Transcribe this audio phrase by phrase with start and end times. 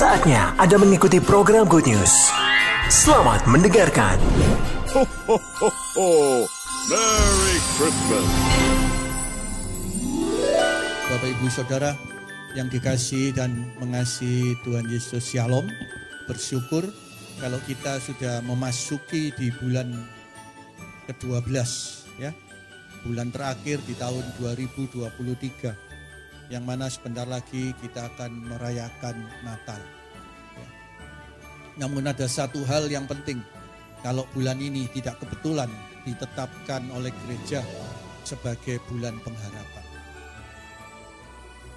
[0.00, 2.32] Saatnya Anda mengikuti program Good News.
[2.88, 4.16] Selamat mendengarkan.
[4.96, 6.08] Ho, ho, ho, ho.
[6.88, 8.28] Merry Christmas.
[11.04, 11.92] Bapak Ibu Saudara
[12.56, 15.68] yang dikasih dan mengasihi Tuhan Yesus Shalom.
[16.24, 16.88] Bersyukur
[17.36, 19.92] kalau kita sudah memasuki di bulan
[21.12, 21.60] ke-12
[22.16, 22.32] ya.
[23.04, 25.89] Bulan terakhir di tahun 2023
[26.50, 29.78] yang mana sebentar lagi kita akan merayakan Natal.
[30.58, 30.68] Ya.
[31.86, 33.38] Namun ada satu hal yang penting,
[34.02, 35.70] kalau bulan ini tidak kebetulan
[36.02, 37.62] ditetapkan oleh gereja
[38.26, 39.86] sebagai bulan pengharapan.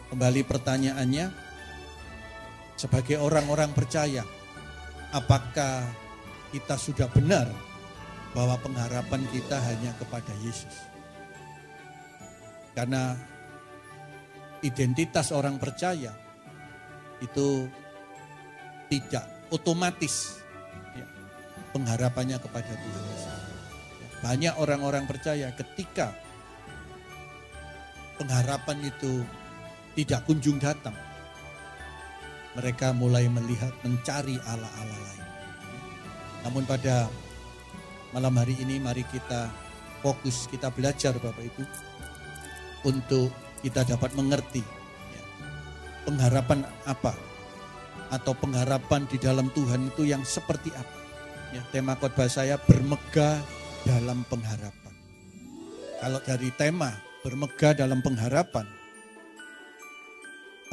[0.10, 1.26] Kembali pertanyaannya,
[2.74, 4.26] sebagai orang-orang percaya,
[5.14, 5.86] apakah
[6.50, 7.46] kita sudah benar
[8.34, 10.90] bahwa pengharapan kita hanya kepada Yesus?
[12.74, 13.33] Karena
[14.64, 16.16] identitas orang percaya
[17.20, 17.68] itu
[18.88, 20.40] tidak otomatis
[20.96, 21.08] ya,
[21.76, 23.34] pengharapannya kepada Tuhan Yesus.
[24.00, 26.16] Ya, banyak orang-orang percaya ketika
[28.18, 29.24] pengharapan itu
[29.94, 30.96] tidak kunjung datang,
[32.56, 35.28] mereka mulai melihat mencari ala-ala lain.
[36.48, 37.08] Namun pada
[38.16, 39.50] malam hari ini mari kita
[40.04, 41.64] fokus, kita belajar Bapak Ibu
[42.84, 44.60] untuk kita dapat mengerti
[45.16, 45.24] ya,
[46.04, 47.16] pengharapan apa
[48.12, 51.00] atau pengharapan di dalam Tuhan itu yang seperti apa.
[51.56, 53.42] Ya, tema khotbah saya bermegah
[53.88, 54.94] dalam pengharapan.
[55.98, 56.92] Kalau dari tema
[57.24, 58.68] bermegah dalam pengharapan,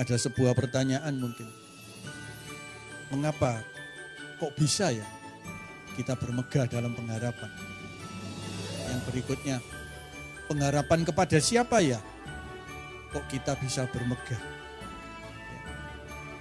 [0.01, 1.49] ada sebuah pertanyaan mungkin.
[3.13, 3.61] Mengapa
[4.41, 5.05] kok bisa ya
[5.95, 7.51] kita bermegah dalam pengharapan?
[8.89, 9.57] Yang berikutnya,
[10.49, 12.01] pengharapan kepada siapa ya?
[13.11, 14.41] Kok kita bisa bermegah.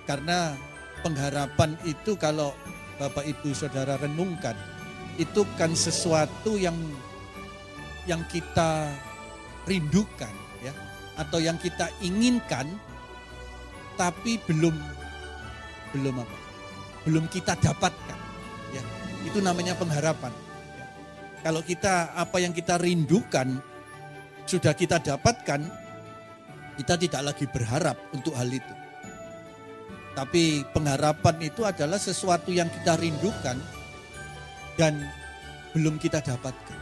[0.06, 0.58] Karena
[1.06, 2.54] pengharapan itu kalau
[2.98, 4.58] Bapak Ibu Saudara renungkan,
[5.22, 6.76] itu kan sesuatu yang
[8.08, 8.90] yang kita
[9.70, 10.32] rindukan
[10.66, 10.74] ya
[11.20, 12.66] atau yang kita inginkan
[14.00, 14.74] tapi belum
[15.92, 16.38] belum apa?
[17.04, 18.20] Belum kita dapatkan.
[18.72, 18.84] Ya.
[19.28, 20.32] Itu namanya pengharapan.
[20.80, 20.86] Ya.
[21.44, 23.60] Kalau kita apa yang kita rindukan
[24.48, 25.62] sudah kita dapatkan,
[26.80, 28.76] kita tidak lagi berharap untuk hal itu.
[30.16, 33.60] Tapi pengharapan itu adalah sesuatu yang kita rindukan
[34.80, 35.04] dan
[35.76, 36.80] belum kita dapatkan.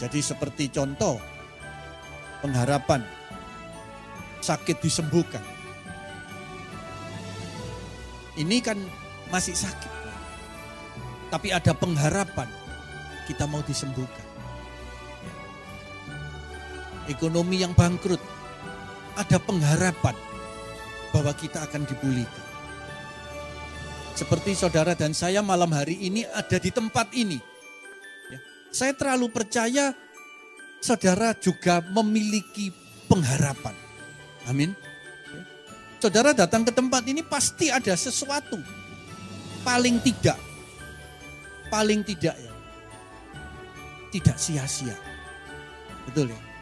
[0.00, 1.20] Jadi seperti contoh
[2.40, 3.04] pengharapan
[4.40, 5.44] sakit disembuhkan.
[8.40, 8.80] Ini kan
[9.28, 9.92] masih sakit.
[11.28, 12.48] Tapi ada pengharapan
[13.28, 14.33] kita mau disembuhkan
[17.10, 18.20] ekonomi yang bangkrut,
[19.14, 20.16] ada pengharapan
[21.14, 22.44] bahwa kita akan dipulihkan.
[24.14, 27.38] Seperti saudara dan saya malam hari ini ada di tempat ini.
[28.30, 28.38] Ya,
[28.70, 29.90] saya terlalu percaya
[30.78, 32.70] saudara juga memiliki
[33.10, 33.74] pengharapan.
[34.46, 34.70] Amin.
[35.34, 35.42] Ya,
[35.98, 38.58] saudara datang ke tempat ini pasti ada sesuatu.
[39.66, 40.38] Paling tidak.
[41.66, 42.54] Paling tidak ya.
[44.14, 44.94] Tidak sia-sia.
[46.06, 46.53] Betul ya?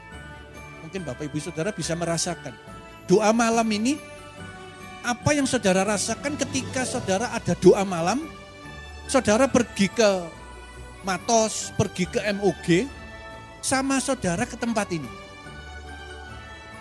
[0.93, 2.53] Mungkin Bapak Ibu Saudara bisa merasakan.
[3.09, 3.97] Doa malam ini,
[5.01, 8.21] apa yang saudara rasakan ketika saudara ada doa malam,
[9.09, 10.21] saudara pergi ke
[11.01, 12.85] Matos, pergi ke MOG,
[13.65, 15.09] sama saudara ke tempat ini.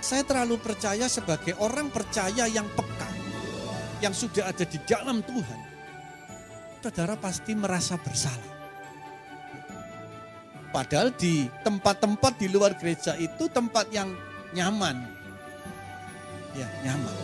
[0.03, 3.07] Saya terlalu percaya sebagai orang percaya yang peka,
[4.03, 5.59] yang sudah ada di dalam Tuhan,
[6.83, 8.60] saudara pasti merasa bersalah.
[10.71, 14.15] Padahal di tempat-tempat di luar gereja itu tempat yang
[14.55, 15.03] nyaman.
[16.55, 17.15] Ya, nyaman.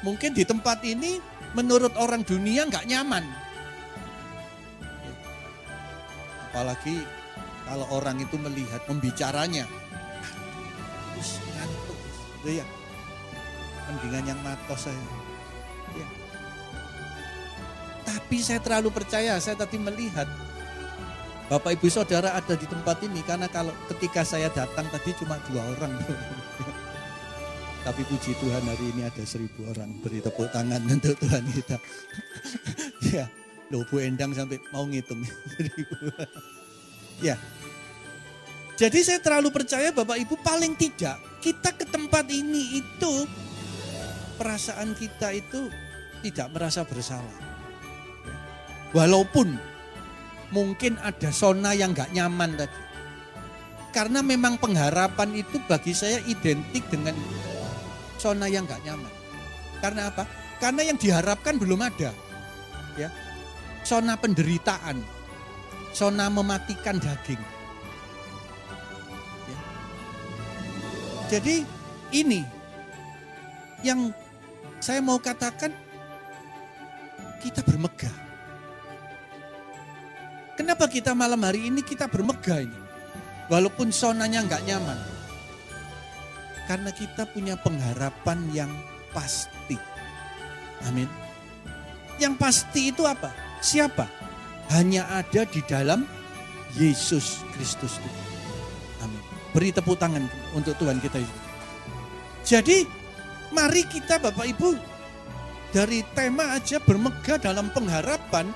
[0.00, 1.20] Mungkin di tempat ini
[1.52, 3.24] menurut orang dunia nggak nyaman.
[4.80, 5.14] Ya.
[6.48, 7.04] Apalagi
[7.68, 8.80] kalau orang itu melihat
[11.52, 11.98] ngantuk,
[12.40, 12.66] gitu ya.
[13.92, 15.04] Mendingan yang matos saya.
[15.96, 16.08] Ya.
[18.08, 20.28] Tapi saya terlalu percaya, saya tadi melihat
[21.46, 25.62] Bapak Ibu Saudara ada di tempat ini karena kalau ketika saya datang tadi cuma dua
[25.78, 25.94] orang.
[27.86, 29.94] Tapi puji Tuhan hari ini ada seribu orang.
[30.02, 31.78] Beri tepuk tangan untuk Tuhan kita.
[33.14, 33.30] ya,
[33.70, 35.22] loh Bu Endang sampai mau ngitung.
[37.30, 37.38] ya.
[38.74, 43.22] Jadi saya terlalu percaya Bapak Ibu paling tidak kita ke tempat ini itu
[44.34, 45.70] perasaan kita itu
[46.26, 47.38] tidak merasa bersalah.
[48.90, 49.75] Walaupun
[50.50, 52.80] mungkin ada zona yang nggak nyaman tadi.
[53.96, 57.16] Karena memang pengharapan itu bagi saya identik dengan
[58.20, 59.12] zona yang nggak nyaman.
[59.80, 60.28] Karena apa?
[60.60, 62.12] Karena yang diharapkan belum ada.
[63.00, 63.08] Ya.
[63.84, 65.00] Zona penderitaan.
[65.96, 67.40] Zona mematikan daging.
[69.48, 69.58] Ya.
[71.32, 71.64] Jadi
[72.12, 72.44] ini
[73.80, 74.12] yang
[74.80, 75.72] saya mau katakan
[77.40, 78.25] kita bermegah.
[80.56, 82.80] Kenapa kita malam hari ini kita bermegah ini?
[83.52, 84.98] Walaupun zonanya nggak nyaman.
[86.64, 88.72] Karena kita punya pengharapan yang
[89.12, 89.76] pasti.
[90.88, 91.06] Amin.
[92.16, 93.30] Yang pasti itu apa?
[93.60, 94.08] Siapa?
[94.72, 96.08] Hanya ada di dalam
[96.74, 98.26] Yesus Kristus Tuhan.
[99.06, 99.22] Amin.
[99.52, 100.24] Beri tepuk tangan
[100.56, 101.36] untuk Tuhan kita itu.
[102.42, 102.88] Jadi
[103.52, 104.74] mari kita Bapak Ibu
[105.70, 108.50] dari tema aja bermegah dalam pengharapan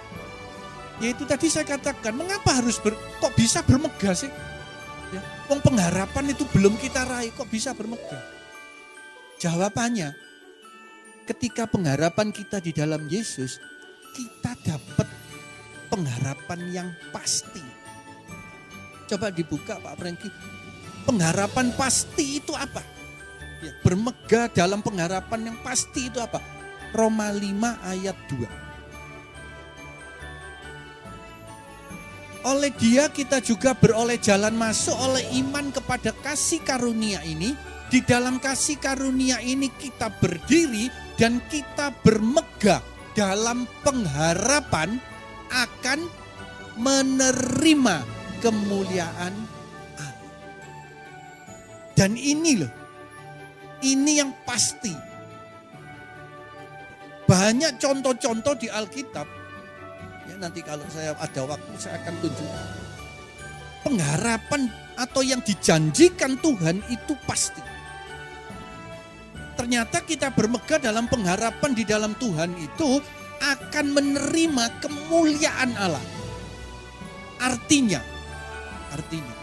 [1.00, 4.29] yaitu tadi saya katakan mengapa harus ber, kok bisa bermegah sih?
[5.11, 8.20] Ya, pengharapan itu belum kita raih kok bisa bermegah?
[9.41, 10.12] Jawabannya
[11.25, 13.56] ketika pengharapan kita di dalam Yesus
[14.12, 15.08] kita dapat
[15.88, 17.64] pengharapan yang pasti.
[19.08, 20.31] Coba dibuka Pak Franky.
[21.03, 22.85] Pengharapan pasti itu apa?
[23.64, 26.38] Ya, bermegah dalam pengharapan yang pasti itu apa?
[26.94, 27.43] Roma 5
[27.91, 28.69] ayat 2.
[32.40, 37.52] Oleh dia kita juga beroleh jalan masuk oleh iman kepada kasih karunia ini.
[37.90, 40.88] Di dalam kasih karunia ini kita berdiri
[41.19, 42.81] dan kita bermegah
[43.19, 44.96] dalam pengharapan
[45.50, 46.06] akan
[46.78, 47.96] menerima
[48.38, 49.34] kemuliaan
[49.98, 50.14] Allah.
[51.98, 52.72] Dan ini loh,
[53.84, 54.94] ini yang pasti
[57.26, 59.39] banyak contoh-contoh di Alkitab.
[60.40, 62.69] Nanti kalau saya ada waktu saya akan tunjukkan.
[63.84, 67.60] Pengharapan atau yang dijanjikan Tuhan itu pasti.
[69.56, 73.04] Ternyata kita bermegah dalam pengharapan di dalam Tuhan itu
[73.44, 76.04] akan menerima kemuliaan Allah.
[77.40, 78.00] Artinya,
[78.96, 79.36] artinya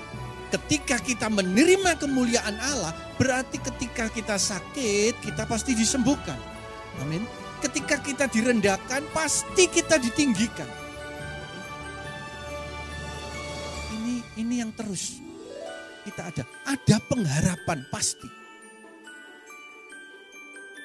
[0.50, 6.38] ketika kita menerima kemuliaan Allah, berarti ketika kita sakit, kita pasti disembuhkan.
[7.06, 7.22] Amin
[7.62, 10.87] ketika kita direndahkan, pasti kita ditinggikan.
[14.68, 15.24] Yang terus
[16.04, 16.44] kita ada.
[16.68, 18.28] Ada pengharapan pasti.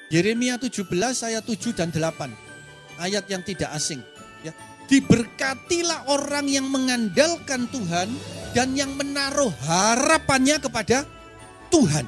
[0.07, 0.87] Yeremia 17
[1.27, 2.31] ayat 7 dan 8.
[3.03, 3.99] Ayat yang tidak asing.
[4.47, 4.55] Ya.
[4.87, 8.07] Diberkatilah orang yang mengandalkan Tuhan
[8.55, 11.03] dan yang menaruh harapannya kepada
[11.67, 12.05] Tuhan.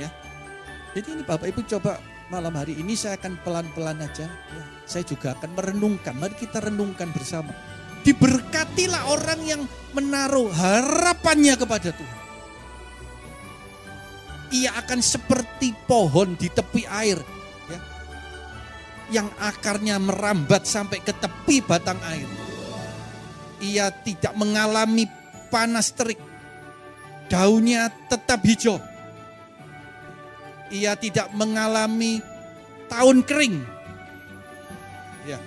[0.00, 0.08] Ya.
[0.96, 1.98] Jadi ini Bapak Ibu coba
[2.30, 4.28] malam hari ini saya akan pelan-pelan aja.
[4.28, 6.14] Ya, saya juga akan merenungkan.
[6.14, 7.50] Mari kita renungkan bersama.
[8.06, 12.18] Diberkatilah orang yang menaruh harapannya kepada Tuhan.
[14.54, 17.18] Ia akan seperti pohon di tepi air.
[17.66, 17.80] Ya,
[19.18, 22.30] yang akarnya merambat sampai ke tepi batang air.
[23.58, 25.10] Ia tidak mengalami
[25.50, 26.22] panas terik.
[27.26, 28.78] Daunnya tetap hijau
[30.70, 32.18] ia tidak mengalami
[32.90, 33.62] tahun kering.
[35.26, 35.38] Ya.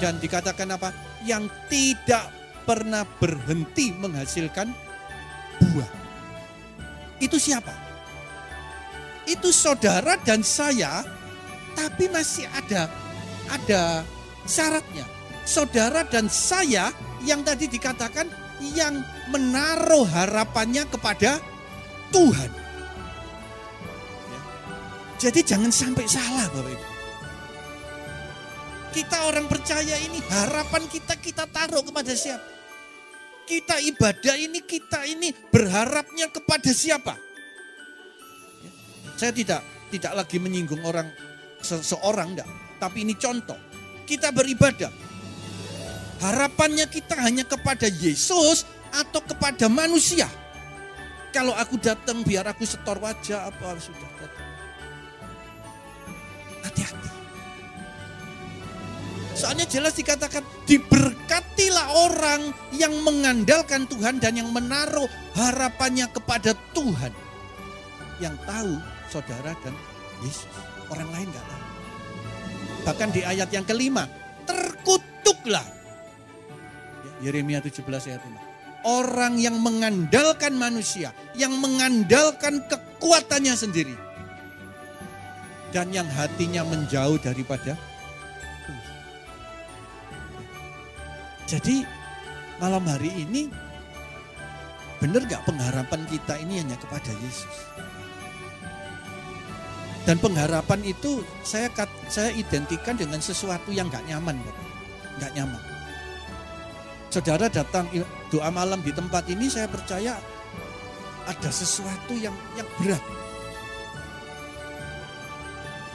[0.00, 0.92] Dan dikatakan apa?
[1.24, 2.28] Yang tidak
[2.68, 4.68] pernah berhenti menghasilkan
[5.72, 5.90] buah.
[7.20, 7.72] Itu siapa?
[9.24, 11.00] Itu saudara dan saya,
[11.72, 12.92] tapi masih ada
[13.48, 14.04] ada
[14.44, 15.04] syaratnya.
[15.44, 16.92] Saudara dan saya
[17.24, 18.28] yang tadi dikatakan
[18.72, 21.40] yang menaruh harapannya kepada
[22.12, 22.50] Tuhan.
[25.20, 26.93] Jadi jangan sampai salah Bapak Ibu.
[28.94, 32.46] Kita orang percaya ini harapan kita kita taruh kepada siapa?
[33.42, 37.18] Kita ibadah ini kita ini berharapnya kepada siapa?
[38.62, 38.70] Ya.
[39.18, 41.10] Saya tidak tidak lagi menyinggung orang
[41.58, 42.46] seseorang enggak,
[42.78, 43.58] tapi ini contoh.
[44.06, 44.94] Kita beribadah.
[46.22, 48.62] Harapannya kita hanya kepada Yesus
[48.94, 50.30] atau kepada manusia.
[51.34, 54.13] Kalau aku datang biar aku setor wajah apa sudah
[59.34, 67.10] Soalnya jelas dikatakan diberkatilah orang yang mengandalkan Tuhan dan yang menaruh harapannya kepada Tuhan.
[68.22, 68.72] Yang tahu
[69.10, 69.74] saudara dan
[70.22, 70.46] Yesus.
[70.86, 71.64] Orang lain gak tahu.
[72.86, 74.06] Bahkan di ayat yang kelima,
[74.46, 75.66] terkutuklah.
[77.18, 78.86] Yeremia 17 ayat 5.
[78.86, 83.96] Orang yang mengandalkan manusia, yang mengandalkan kekuatannya sendiri
[85.74, 87.74] dan yang hatinya menjauh daripada
[91.44, 91.84] Jadi
[92.56, 93.52] malam hari ini
[95.02, 97.56] benar gak pengharapan kita ini hanya kepada Yesus?
[100.04, 101.72] Dan pengharapan itu saya
[102.12, 104.66] saya identikan dengan sesuatu yang nggak nyaman, Bapak.
[105.16, 105.62] Nggak nyaman.
[107.08, 107.88] Saudara datang
[108.28, 110.20] doa malam di tempat ini, saya percaya
[111.24, 113.00] ada sesuatu yang yang berat.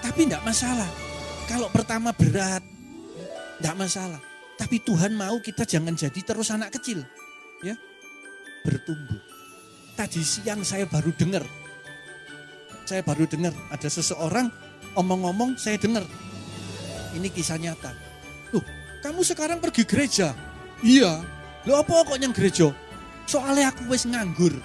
[0.01, 0.89] Tapi enggak masalah.
[1.45, 2.65] Kalau pertama berat,
[3.61, 4.21] enggak masalah.
[4.59, 6.99] Tapi Tuhan mau kita jangan jadi terus anak kecil.
[7.63, 7.79] Ya,
[8.67, 9.23] bertumbuh.
[9.95, 11.47] Tadi siang saya baru dengar.
[12.83, 14.51] Saya baru dengar ada seseorang
[14.99, 16.03] omong-omong saya dengar.
[17.15, 17.95] Ini kisah nyata.
[18.51, 18.63] Loh,
[18.99, 20.35] kamu sekarang pergi gereja?
[20.83, 21.23] Iya.
[21.63, 22.71] Loh apa kok yang gereja?
[23.27, 24.55] Soalnya aku wis nganggur.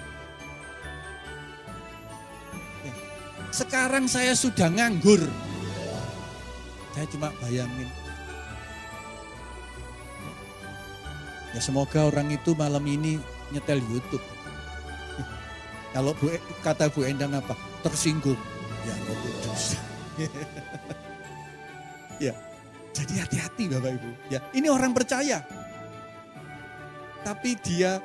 [3.55, 5.23] Sekarang saya sudah nganggur.
[6.91, 8.04] Saya cuma bayangin.
[11.55, 13.15] Ya semoga orang itu malam ini
[13.55, 14.23] nyetel YouTube.
[15.95, 17.55] Kalau Bu, kata Bu Endang apa?
[17.79, 18.37] Tersinggung.
[18.83, 19.63] Ya Roh Kudus.
[22.27, 22.35] ya.
[22.95, 24.09] Jadi hati-hati Bapak Ibu.
[24.31, 25.43] Ya, ini orang percaya.
[27.23, 27.99] Tapi dia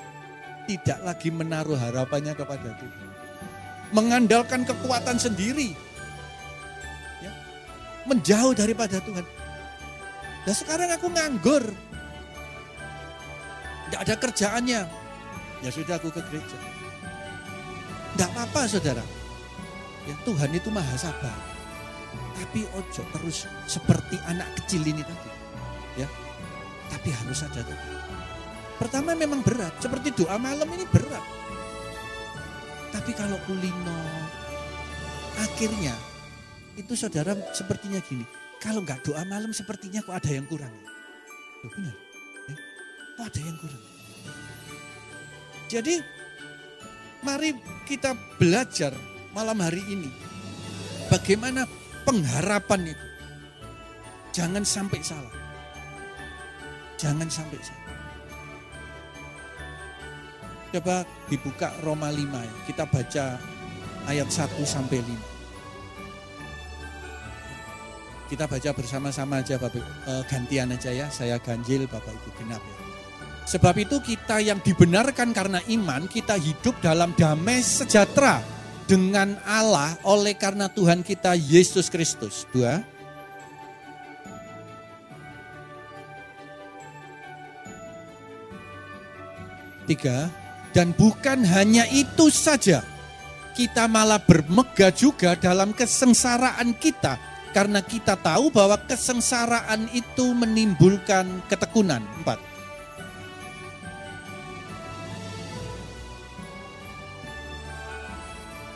[0.67, 3.11] tidak lagi menaruh harapannya kepada Tuhan
[3.91, 5.75] mengandalkan kekuatan sendiri.
[7.23, 7.33] Ya.
[8.07, 9.27] Menjauh daripada Tuhan.
[10.47, 11.65] Dan sekarang aku nganggur.
[13.91, 14.81] Tidak ada kerjaannya.
[15.67, 16.55] Ya sudah aku ke gereja.
[18.15, 19.03] Tidak apa-apa saudara.
[20.07, 21.35] Ya, Tuhan itu maha sabar.
[22.39, 25.31] Tapi ojo terus seperti anak kecil ini tadi.
[25.99, 26.09] Ya.
[26.87, 27.67] Tapi harus ada.
[28.79, 29.75] Pertama memang berat.
[29.83, 31.23] Seperti doa malam ini berat.
[32.91, 33.99] Tapi kalau kulino,
[35.39, 35.95] akhirnya
[36.79, 38.23] itu saudara sepertinya gini.
[38.63, 40.75] Kalau nggak doa malam sepertinya kok ada yang kurang.
[41.63, 42.10] Loh, benar.
[43.21, 43.85] Ada yang kurang.
[45.69, 46.01] Jadi
[47.21, 47.53] mari
[47.85, 48.97] kita belajar
[49.37, 50.09] malam hari ini.
[51.13, 51.69] Bagaimana
[52.09, 53.07] pengharapan itu.
[54.33, 55.37] Jangan sampai salah.
[56.97, 57.81] Jangan sampai salah.
[60.71, 62.55] Coba dibuka Roma 5 ya.
[62.65, 63.25] Kita baca
[64.07, 65.19] ayat 1 sampai 5.
[68.31, 71.11] Kita baca bersama-sama aja Bapak eh, gantian aja ya.
[71.11, 72.90] Saya ganjil Bapak Ibu genap ya.
[73.49, 78.39] Sebab itu kita yang dibenarkan karena iman, kita hidup dalam damai sejahtera
[78.91, 82.43] dengan Allah oleh karena Tuhan kita Yesus Kristus.
[82.51, 82.83] Dua.
[89.87, 90.27] Tiga.
[90.71, 92.83] Dan bukan hanya itu saja.
[93.59, 97.19] Kita malah bermegah juga dalam kesengsaraan kita.
[97.51, 102.03] Karena kita tahu bahwa kesengsaraan itu menimbulkan ketekunan.
[102.23, 102.50] Empat.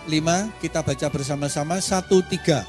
[0.04, 1.80] Lima, kita baca bersama-sama.
[1.80, 2.64] Satu, tiga.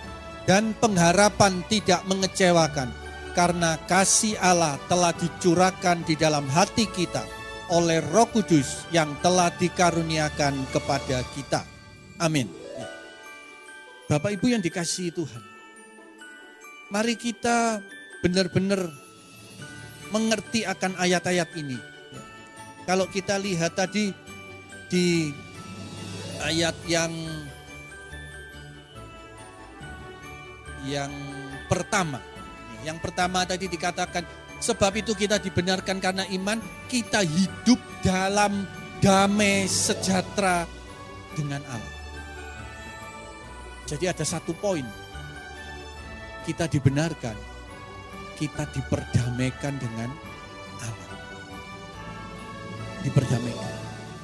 [0.46, 2.94] Dan pengharapan tidak mengecewakan.
[3.36, 7.28] Karena kasih Allah telah dicurahkan di dalam hati kita
[7.68, 11.66] oleh Roh Kudus yang telah dikaruniakan kepada kita.
[12.22, 12.48] Amin.
[12.48, 12.88] Ya.
[14.08, 15.44] Bapak Ibu yang dikasihi Tuhan.
[16.94, 17.82] Mari kita
[18.24, 18.88] benar-benar
[20.14, 21.76] mengerti akan ayat-ayat ini.
[22.86, 24.14] Kalau kita lihat tadi
[24.88, 25.34] di
[26.44, 27.12] ayat yang
[30.86, 31.12] yang
[31.72, 32.22] pertama.
[32.86, 38.64] Yang pertama tadi dikatakan Sebab itu kita dibenarkan karena iman, kita hidup dalam
[39.04, 40.64] damai sejahtera
[41.36, 41.96] dengan Allah.
[43.86, 44.86] Jadi ada satu poin.
[46.48, 47.36] Kita dibenarkan,
[48.40, 50.10] kita diperdamaikan dengan
[50.82, 51.14] Allah.
[53.04, 53.74] Diperdamaikan.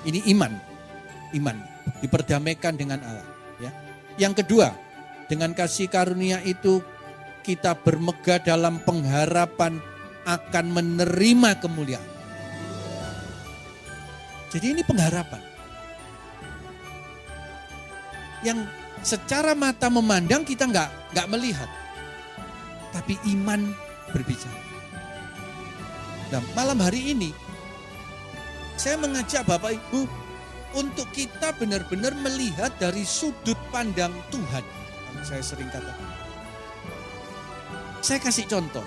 [0.07, 0.70] Ini iman.
[1.31, 1.57] Iman,
[2.03, 3.27] diperdamaikan dengan Allah,
[3.59, 3.71] ya.
[4.19, 4.75] Yang kedua,
[5.31, 6.83] dengan kasih karunia itu
[7.41, 9.79] kita bermegah dalam pengharapan
[10.27, 12.09] akan menerima kemuliaan.
[14.51, 15.39] Jadi ini pengharapan.
[18.43, 18.67] Yang
[19.01, 21.69] secara mata memandang kita nggak nggak melihat,
[22.91, 23.71] tapi iman
[24.11, 24.61] berbicara.
[26.31, 27.31] Nah, malam hari ini
[28.75, 30.20] saya mengajak Bapak Ibu
[30.77, 34.63] untuk kita benar-benar melihat dari sudut pandang Tuhan.
[35.21, 36.09] Saya sering katakan.
[38.01, 38.85] Saya kasih contoh.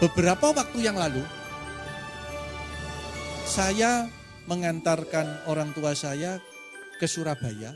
[0.00, 1.22] Beberapa waktu yang lalu,
[3.46, 4.08] saya
[4.48, 6.40] mengantarkan orang tua saya
[6.98, 7.70] ke Surabaya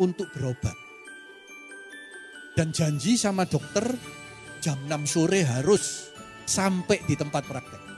[0.00, 0.76] untuk berobat.
[2.56, 3.84] Dan janji sama dokter
[4.60, 6.12] jam 6 sore harus
[6.44, 7.89] sampai di tempat praktek.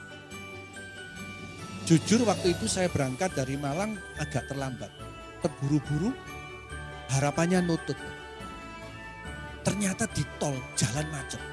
[1.83, 4.87] Jujur waktu itu saya berangkat dari Malang agak terlambat.
[5.43, 6.15] Terburu-buru,
[7.11, 7.99] harapannya nutut.
[9.67, 11.43] Ternyata di tol jalan macet.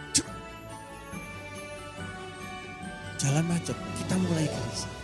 [3.20, 4.94] Jalan macet, kita mulai gelisah.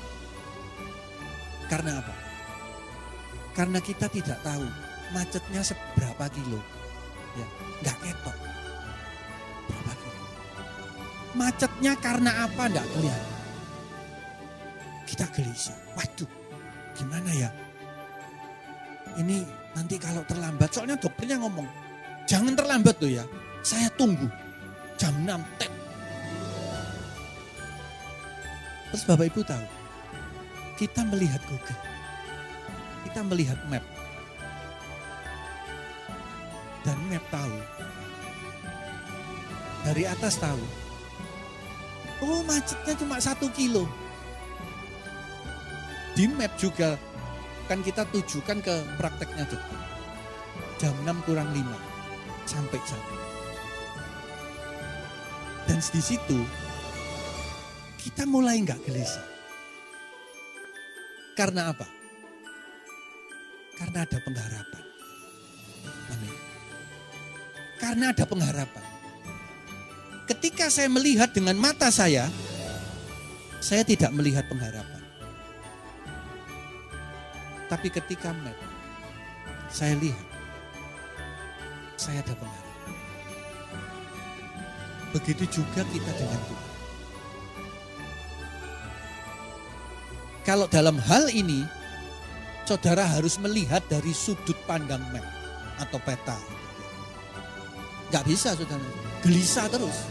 [1.67, 2.15] Karena apa?
[3.53, 4.65] Karena kita tidak tahu
[5.11, 6.63] macetnya seberapa kilo.
[7.35, 7.47] Ya,
[7.83, 8.37] nggak ketok.
[9.69, 10.25] Berapa kilo?
[11.35, 12.63] Macetnya karena apa?
[12.71, 13.36] Nggak kelihatan.
[15.07, 15.79] Kita gelisah.
[15.95, 16.29] Waduh,
[16.99, 17.51] gimana ya?
[19.17, 21.65] Ini nanti kalau terlambat, soalnya dokternya ngomong,
[22.29, 23.25] jangan terlambat tuh ya.
[23.65, 24.29] Saya tunggu
[25.01, 25.73] jam 6 tet.
[28.93, 29.67] Terus Bapak Ibu tahu,
[30.77, 31.81] kita melihat Google,
[33.09, 33.85] kita melihat map,
[36.85, 37.57] dan map tahu,
[39.85, 40.63] dari atas tahu,
[42.25, 43.89] oh macetnya cuma satu kilo.
[46.17, 46.97] Di map juga
[47.69, 49.81] kan kita tujukan ke prakteknya dokter.
[50.81, 51.61] Jam 6 kurang 5
[52.49, 53.03] sampai jam.
[55.69, 56.41] Dan di situ
[58.01, 59.27] kita mulai nggak gelisah.
[61.37, 61.85] Karena apa?
[63.77, 64.85] Karena ada pengharapan.
[66.17, 66.37] Amin.
[67.77, 68.85] Karena ada pengharapan.
[70.25, 72.25] Ketika saya melihat dengan mata saya,
[73.61, 74.96] saya tidak melihat pengharapan.
[77.67, 78.55] Tapi ketika map,
[79.67, 80.27] saya lihat,
[81.99, 82.95] saya ada pengharapan.
[85.11, 86.71] Begitu juga kita dengan Tuhan.
[90.47, 91.67] Kalau dalam hal ini,
[92.63, 95.27] saudara harus melihat dari sudut pandang map
[95.83, 96.39] atau peta.
[98.15, 98.87] Gak bisa saudara,
[99.27, 100.07] gelisah terus.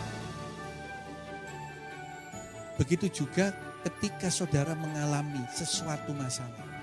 [2.75, 3.55] Begitu juga
[3.87, 6.74] ketika saudara mengalami sesuatu masalah.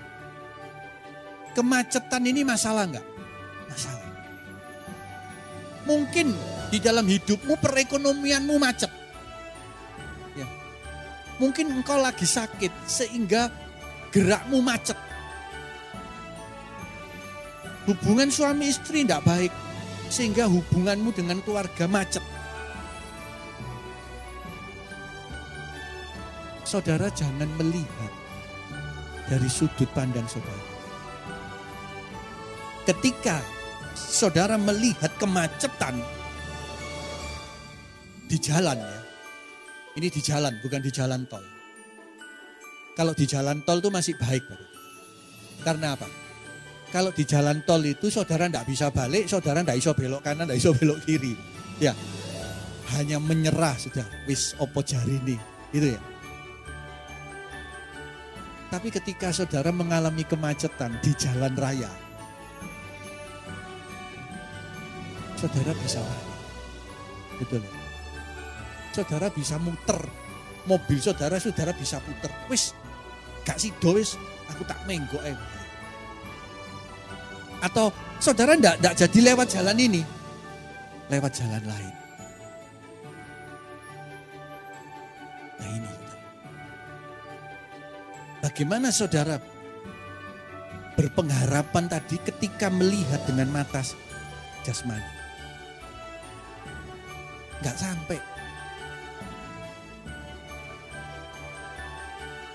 [1.53, 3.05] Kemacetan ini masalah enggak?
[3.69, 4.09] Masalah.
[5.85, 6.33] Mungkin
[6.73, 8.89] di dalam hidupmu perekonomianmu macet.
[10.33, 10.49] Ya.
[11.37, 13.53] Mungkin engkau lagi sakit sehingga
[14.09, 14.97] gerakmu macet.
[17.85, 19.53] Hubungan suami istri tidak baik
[20.09, 22.25] sehingga hubunganmu dengan keluarga macet.
[26.65, 28.13] Saudara jangan melihat
[29.29, 30.72] dari sudut pandang saudara
[32.83, 33.39] ketika
[33.95, 35.97] saudara melihat kemacetan
[38.27, 39.01] di jalan ya.
[39.93, 41.45] Ini di jalan, bukan di jalan tol.
[42.97, 44.41] Kalau di jalan tol itu masih baik.
[45.61, 46.09] Karena apa?
[46.89, 50.57] Kalau di jalan tol itu saudara tidak bisa balik, saudara tidak bisa belok kanan, tidak
[50.61, 51.33] bisa belok kiri.
[51.77, 51.93] Ya,
[52.97, 54.05] hanya menyerah sudah.
[54.25, 55.37] Wis opo jari ini,
[55.69, 56.01] itu ya.
[58.73, 61.89] Tapi ketika saudara mengalami kemacetan di jalan raya,
[65.43, 66.27] saudara bisa balik.
[67.43, 67.63] Betul?
[68.95, 69.99] Saudara bisa muter.
[70.63, 72.31] Mobil saudara, saudara bisa puter.
[72.47, 72.71] Wis,
[73.43, 74.15] gak sido wis,
[74.47, 75.35] aku tak menggok eh.
[77.59, 77.91] Atau
[78.23, 80.01] saudara ndak ndak jadi lewat jalan ini,
[81.11, 81.93] lewat jalan lain.
[85.59, 85.91] Nah ini.
[88.39, 89.35] Bagaimana saudara
[90.95, 93.83] berpengharapan tadi ketika melihat dengan mata
[94.63, 95.22] jasmani?
[97.63, 98.19] Nggak sampai.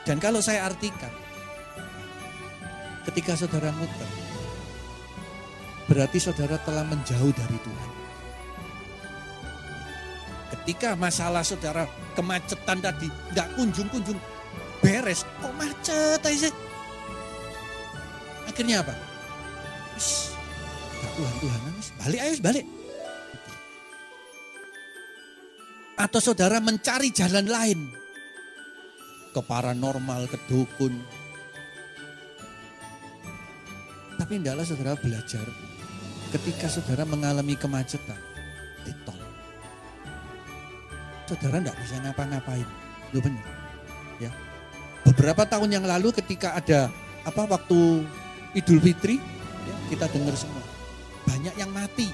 [0.05, 1.13] Dan kalau saya artikan,
[3.09, 4.09] ketika saudara muter,
[5.89, 7.91] berarti saudara telah menjauh dari Tuhan.
[10.49, 14.21] Ketika masalah saudara kemacetan tadi nggak kunjung-kunjung
[14.85, 16.53] beres, kok macet aja?
[18.49, 18.93] Akhirnya apa?
[21.17, 21.61] Tuhan Tuhan,
[22.01, 22.78] balik ayo balik.
[25.99, 27.81] Atau saudara mencari jalan lain.
[29.35, 30.95] Ke paranormal, ke dukun.
[34.19, 35.47] Tapi hendaklah saudara belajar
[36.29, 38.19] ketika saudara mengalami kemacetan
[38.85, 39.17] di tol.
[41.29, 42.69] Saudara tidak bisa ngapa-ngapain.
[43.11, 43.47] Itu benar.
[44.23, 44.31] Ya.
[45.07, 46.93] Beberapa tahun yang lalu ketika ada
[47.25, 48.05] apa waktu
[48.57, 49.21] Idul Fitri,
[49.65, 50.65] ya, kita dengar semua.
[51.29, 52.09] Banyak yang mati.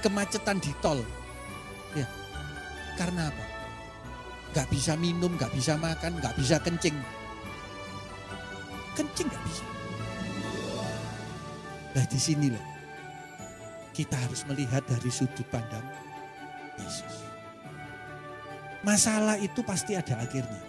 [0.00, 1.00] Kemacetan di tol.
[2.94, 3.44] Karena apa?
[4.54, 6.94] Gak bisa minum, gak bisa makan, gak bisa kencing.
[8.94, 9.64] Kencing gak bisa.
[11.94, 12.66] Nah di sini loh.
[13.94, 15.86] Kita harus melihat dari sudut pandang
[16.82, 17.22] Yesus.
[18.82, 20.62] Masalah itu pasti ada akhirnya.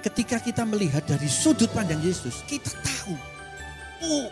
[0.00, 3.14] Ketika kita melihat dari sudut pandang Yesus, kita tahu,
[4.08, 4.28] oh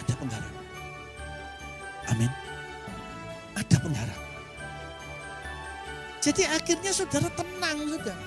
[0.00, 0.64] ada pengharapan.
[2.08, 2.30] Amin.
[3.80, 4.19] pengharapan.
[6.20, 8.18] Jadi akhirnya saudara tenang sudah.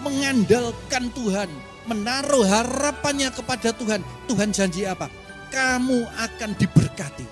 [0.00, 1.48] Mengandalkan Tuhan,
[1.84, 4.00] menaruh harapannya kepada Tuhan.
[4.28, 5.12] Tuhan janji apa?
[5.52, 7.26] Kamu akan diberkati.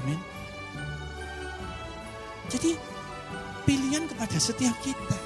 [0.00, 0.18] Amin.
[2.50, 2.78] Jadi
[3.66, 5.18] pilihan kepada setiap kita.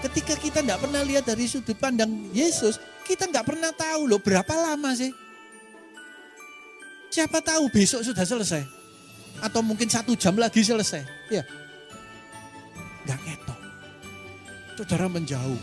[0.00, 4.48] Ketika kita tidak pernah lihat dari sudut pandang Yesus, kita nggak pernah tahu loh berapa
[4.56, 5.12] lama sih.
[7.12, 8.79] Siapa tahu besok sudah selesai.
[9.40, 11.02] Atau mungkin satu jam lagi selesai.
[11.32, 11.42] Ya.
[13.08, 13.60] Nggak ketok.
[14.80, 15.60] Saudara menjauh.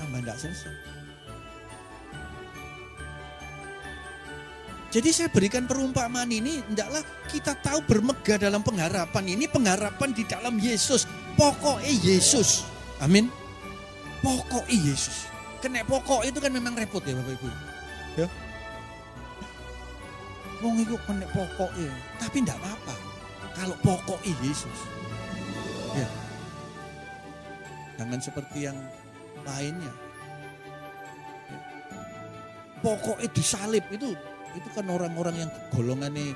[0.00, 0.86] Tambah nggak selesai.
[4.96, 9.24] Jadi saya berikan perumpamaan ini, hendaklah kita tahu bermegah dalam pengharapan.
[9.28, 11.04] Ini pengharapan di dalam Yesus.
[11.36, 12.64] Pokoknya Yesus.
[13.04, 13.28] Amin.
[14.24, 15.28] Pokoknya Yesus.
[15.60, 17.48] Kena pokok itu kan memang repot ya Bapak Ibu.
[18.16, 18.26] Ya.
[20.64, 21.92] Wong itu kena pokoknya.
[22.16, 22.94] Tapi enggak apa-apa.
[23.56, 24.78] Kalau pokoknya Yesus.
[25.96, 26.08] Ya.
[27.96, 28.78] Jangan seperti yang
[29.44, 29.88] lainnya.
[29.88, 29.94] Ya.
[32.84, 34.12] Pokoknya disalib itu
[34.56, 36.32] itu kan orang-orang yang golongannya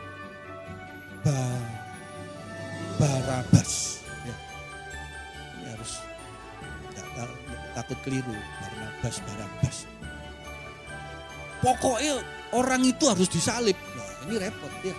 [1.24, 1.40] ba,
[3.00, 4.04] barabas.
[4.24, 4.36] Ya.
[5.60, 5.92] Ini harus
[6.92, 7.28] gak, gak,
[7.76, 9.76] takut keliru barabas barabas.
[11.60, 12.24] Pokoknya
[12.56, 13.76] orang itu harus disalib.
[14.30, 14.94] Ini repot ya.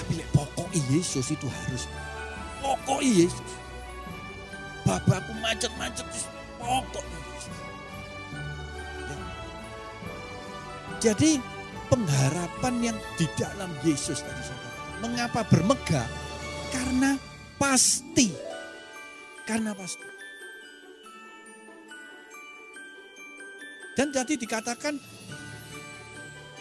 [0.00, 1.84] Tapi pokoknya Yesus itu harus
[2.64, 3.50] pokoknya Yesus.
[4.88, 6.08] Bapakku macet-macet
[6.56, 7.18] pokoknya
[11.04, 11.36] Jadi
[11.92, 14.72] pengharapan yang di dalam Yesus tadi saudara.
[15.04, 16.08] Mengapa bermegah?
[16.72, 17.20] Karena
[17.60, 18.32] pasti.
[19.44, 20.08] Karena pasti.
[23.94, 24.96] Dan jadi dikatakan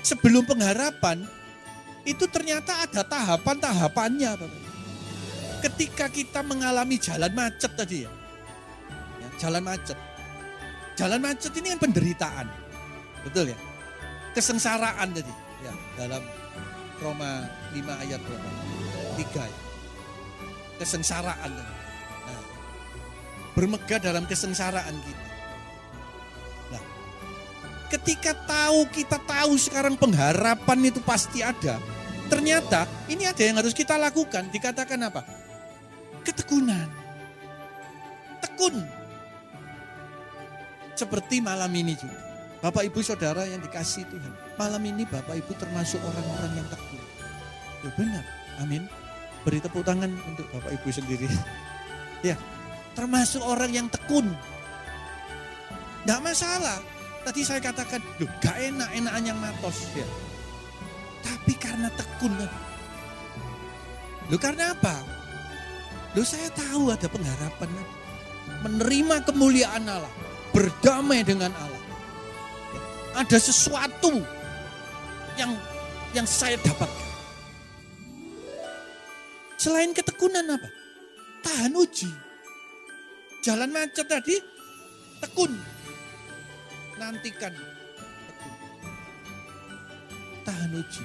[0.08, 1.28] sebelum pengharapan
[2.08, 4.32] itu ternyata ada tahapan-tahapannya.
[5.60, 8.12] Ketika kita mengalami jalan macet tadi ya.
[9.20, 9.98] ya jalan macet.
[10.96, 12.48] Jalan macet ini kan penderitaan.
[13.28, 13.60] Betul ya?
[14.38, 15.34] kesengsaraan tadi
[15.66, 16.22] ya dalam
[17.02, 18.50] Roma 5 ayat berapa?
[19.18, 19.60] 3 ya.
[20.78, 21.74] Kesengsaraan tadi.
[22.30, 22.44] Nah,
[23.58, 25.27] bermegah dalam kesengsaraan kita.
[27.88, 31.80] Ketika tahu kita tahu sekarang pengharapan itu pasti ada.
[32.28, 34.52] Ternyata ini ada yang harus kita lakukan.
[34.52, 35.24] Dikatakan apa?
[36.28, 36.92] Ketekunan.
[38.44, 38.84] Tekun.
[41.00, 42.20] Seperti malam ini juga.
[42.60, 44.34] Bapak Ibu Saudara yang dikasih Tuhan.
[44.60, 47.04] Malam ini Bapak Ibu termasuk orang-orang yang tekun.
[47.86, 48.24] Ya benar.
[48.60, 48.84] Amin.
[49.48, 51.30] Beri tepuk tangan untuk Bapak Ibu sendiri.
[52.28, 52.36] ya.
[52.98, 54.28] Termasuk orang yang tekun.
[56.04, 56.97] Tidak masalah.
[57.28, 59.92] Tadi saya katakan, loh gak enak, enakan yang matos.
[59.92, 60.08] Ya.
[61.20, 62.32] Tapi karena tekun.
[64.32, 64.96] Loh karena apa?
[66.16, 67.68] Loh saya tahu ada pengharapan.
[68.64, 70.14] Menerima kemuliaan Allah.
[70.56, 71.78] Berdamai dengan Allah
[73.18, 74.14] ada sesuatu
[75.42, 75.58] yang
[76.14, 77.10] yang saya dapatkan.
[79.58, 80.70] Selain ketekunan apa?
[81.42, 82.10] Tahan uji.
[83.42, 84.38] Jalan macet tadi,
[85.18, 85.50] tekun.
[86.98, 87.54] Nantikan.
[87.54, 88.54] Tekun.
[90.46, 91.04] Tahan uji.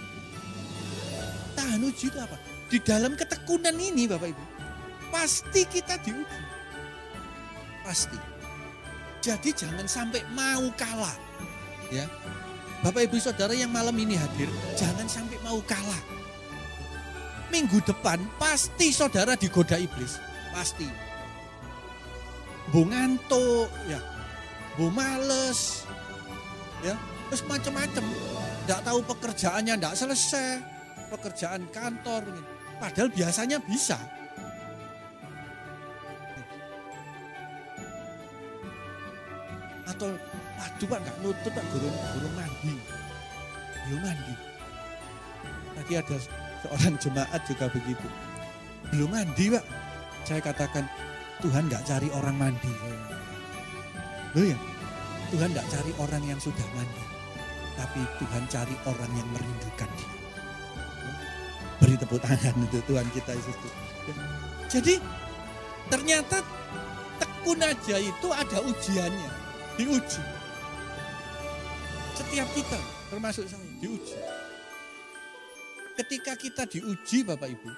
[1.52, 2.36] Tahan uji itu apa?
[2.72, 4.44] Di dalam ketekunan ini Bapak Ibu.
[5.12, 6.40] Pasti kita diuji.
[7.84, 8.18] Pasti.
[9.22, 11.14] Jadi jangan sampai mau kalah
[11.92, 12.08] ya.
[12.82, 16.02] Bapak Ibu Saudara yang malam ini hadir, jangan sampai mau kalah.
[17.52, 20.18] Minggu depan pasti saudara digoda iblis,
[20.50, 20.88] pasti.
[22.74, 24.00] Bu ngantuk, ya.
[24.80, 25.84] Bu males,
[26.80, 26.96] ya.
[27.28, 28.04] Terus macam-macam.
[28.62, 30.60] Tidak tahu pekerjaannya tidak selesai,
[31.10, 32.22] pekerjaan kantor.
[32.78, 33.98] Padahal biasanya bisa.
[39.86, 40.14] Atau
[40.82, 42.74] Aduh pak nggak nutut pak gurung gurung mandi.
[43.86, 44.34] Belum mandi.
[45.78, 46.16] Tadi ada
[46.58, 48.08] seorang jemaat juga begitu.
[48.90, 49.64] Belum mandi pak.
[50.26, 50.90] Saya katakan
[51.38, 52.72] Tuhan nggak cari orang mandi.
[54.32, 54.58] Loh ya,
[55.28, 57.04] Tuhan nggak cari orang yang sudah mandi.
[57.76, 60.12] Tapi Tuhan cari orang yang merindukan dia.
[61.80, 63.72] Beri tepuk tangan untuk Tuhan kita Yesus.
[64.72, 64.94] Jadi
[65.88, 66.40] ternyata
[67.20, 69.32] tekun aja itu ada ujiannya.
[69.76, 70.22] Diuji.
[72.12, 74.16] Setiap kita, termasuk saya, diuji.
[75.96, 77.70] Ketika kita diuji Bapak Ibu,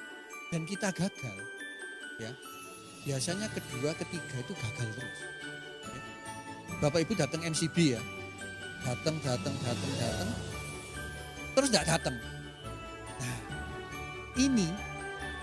[0.51, 1.39] dan kita gagal,
[2.19, 2.31] ya
[3.07, 5.19] biasanya kedua, ketiga itu gagal terus.
[6.83, 8.03] Bapak Ibu datang MCB ya,
[8.83, 10.31] datang, datang, datang, datang,
[11.55, 12.17] terus tidak datang.
[13.19, 13.39] Nah,
[14.37, 14.69] ini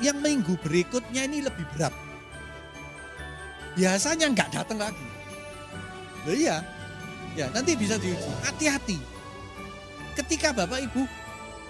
[0.02, 1.94] yang minggu berikutnya ini lebih berat.
[3.78, 5.08] Biasanya nggak datang lagi.
[6.28, 6.60] Loh iya,
[7.34, 8.28] ya nanti bisa diuji.
[8.44, 8.98] Hati-hati.
[10.18, 11.08] Ketika bapak ibu,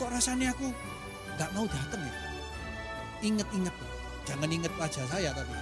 [0.01, 0.73] kok rasanya aku
[1.37, 2.15] nggak mau datang ya?
[3.21, 3.75] Ingat-ingat,
[4.25, 5.53] jangan ingat wajah saya tapi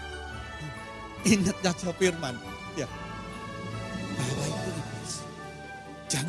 [1.27, 2.35] ingat wajah firman.
[2.79, 2.87] Ya,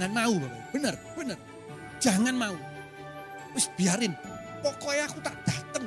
[0.00, 1.38] Jangan mau bapak, benar, benar.
[2.00, 2.56] Jangan mau.
[3.52, 4.16] Wis biarin,
[4.64, 5.84] pokoknya aku tak datang.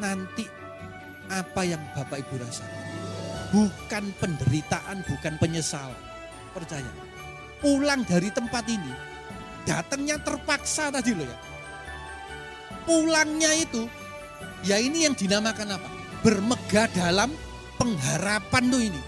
[0.00, 0.48] Nanti
[1.28, 2.84] apa yang Bapak Ibu rasakan.
[3.52, 6.00] Bukan penderitaan, bukan penyesalan.
[6.56, 6.88] Percaya.
[7.60, 8.92] Pulang dari tempat ini,
[9.68, 11.38] datangnya terpaksa tadi loh ya.
[12.88, 13.84] Pulangnya itu,
[14.64, 15.92] ya ini yang dinamakan apa?
[16.24, 17.36] Bermegah dalam
[17.76, 19.02] pengharapan tuh ini.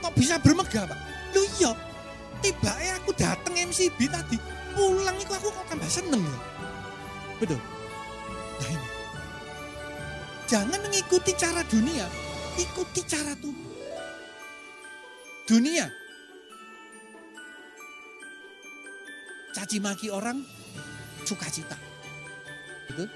[0.00, 0.98] Kok bisa bermegah Pak?
[1.36, 1.72] Lu iya,
[2.40, 4.36] tiba aku datang MCB tadi,
[4.72, 6.38] pulang itu aku kok tambah seneng ya.
[7.40, 7.60] Betul.
[8.60, 8.88] Nah ini,
[10.50, 12.10] Jangan mengikuti cara dunia,
[12.58, 13.70] ikuti cara Tuhan.
[15.46, 15.86] Dunia.
[19.54, 20.42] Caci maki orang,
[21.22, 21.78] sukacita.
[22.90, 23.06] Betul?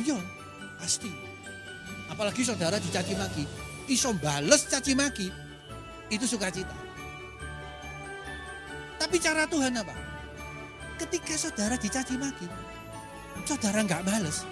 [0.00, 0.16] Iya,
[0.80, 1.12] pasti.
[2.08, 3.44] Apalagi saudara dicaci maki,
[3.92, 5.28] iso bales caci maki,
[6.08, 6.74] itu sukacita.
[8.98, 9.94] Tapi cara Tuhan apa?
[10.98, 12.50] Ketika saudara dicaci maki,
[13.46, 14.42] saudara nggak bales,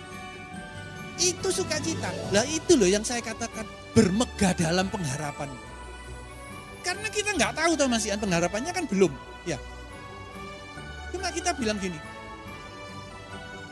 [1.19, 2.15] itu sukacita.
[2.31, 5.51] Lah itu loh yang saya katakan bermegah dalam pengharapan.
[6.87, 9.11] Karena kita nggak tahu tuh masih pengharapannya kan belum,
[9.43, 9.59] ya.
[11.11, 11.99] Cuma kita bilang gini,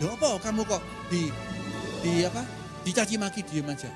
[0.03, 1.31] Loh apa kamu kok di
[2.03, 2.43] di apa?
[2.83, 3.89] Dicaci maki diem aja.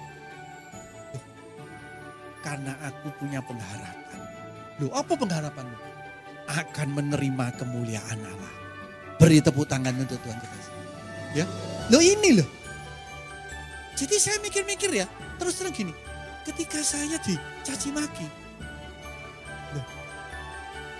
[2.49, 4.21] Karena aku punya pengharapan.
[4.81, 5.77] Loh apa pengharapanmu?
[6.49, 8.55] Akan menerima kemuliaan Allah.
[9.21, 10.59] Beri tepuk tangan untuk Tuhan kita.
[11.37, 11.45] Ya.
[11.93, 12.49] Loh ini loh.
[14.01, 15.05] Jadi saya mikir-mikir ya,
[15.37, 15.93] terus terang gini,
[16.49, 18.25] ketika saya dicaci maki,
[19.77, 19.87] loh,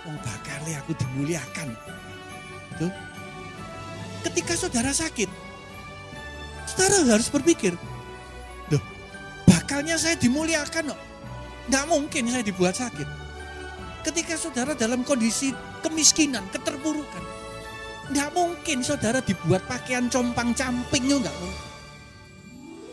[0.05, 0.19] oh
[0.75, 1.73] aku dimuliakan.
[2.77, 2.93] Tuh.
[4.21, 5.31] Ketika saudara sakit,
[6.69, 7.73] saudara harus berpikir,
[8.69, 8.83] loh,
[9.47, 11.08] bakalnya saya dimuliakan loh.
[11.69, 13.05] Nggak mungkin saya dibuat sakit.
[14.01, 15.53] Ketika saudara dalam kondisi
[15.85, 17.23] kemiskinan, keterpurukan,
[18.09, 21.67] nggak mungkin saudara dibuat pakaian compang camping, nggak mungkin.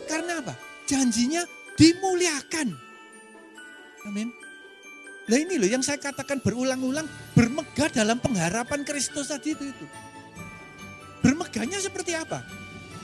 [0.05, 0.53] Karena apa?
[0.85, 1.41] Janjinya
[1.73, 2.67] dimuliakan.
[4.05, 4.29] Amin.
[5.27, 7.03] Nah ini loh yang saya katakan berulang-ulang
[7.35, 9.85] bermegah dalam pengharapan Kristus tadi itu, itu.
[11.19, 12.45] Bermegahnya seperti apa?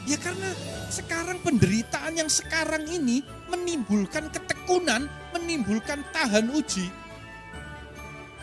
[0.04, 0.52] Ya karena
[0.92, 6.92] sekarang penderitaan yang sekarang ini menimbulkan ketekunan, menimbulkan tahan uji,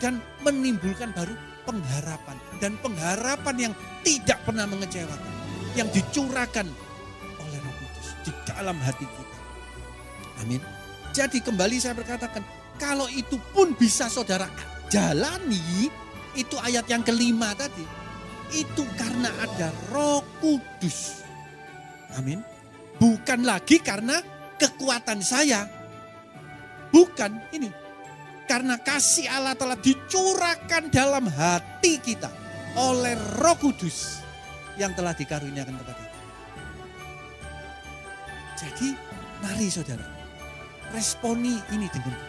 [0.01, 1.37] dan menimbulkan baru
[1.69, 2.37] pengharapan.
[2.57, 5.33] Dan pengharapan yang tidak pernah mengecewakan,
[5.77, 6.65] yang dicurahkan
[7.37, 9.37] oleh Roh Kudus di dalam hati kita.
[10.41, 10.61] Amin.
[11.13, 12.41] Jadi kembali saya berkatakan,
[12.81, 14.49] kalau itu pun bisa saudara
[14.89, 15.93] jalani,
[16.33, 17.85] itu ayat yang kelima tadi.
[18.51, 21.20] Itu karena ada roh kudus.
[22.19, 22.39] Amin.
[22.99, 24.19] Bukan lagi karena
[24.59, 25.65] kekuatan saya.
[26.91, 27.71] Bukan ini.
[28.45, 32.27] Karena kasih Allah telah dicurahkan dalam hati kita
[32.75, 34.19] oleh roh kudus
[34.75, 36.19] yang telah dikaruniakan kepada kita.
[38.59, 38.87] Jadi
[39.39, 40.05] mari saudara,
[40.91, 42.19] responi ini dengan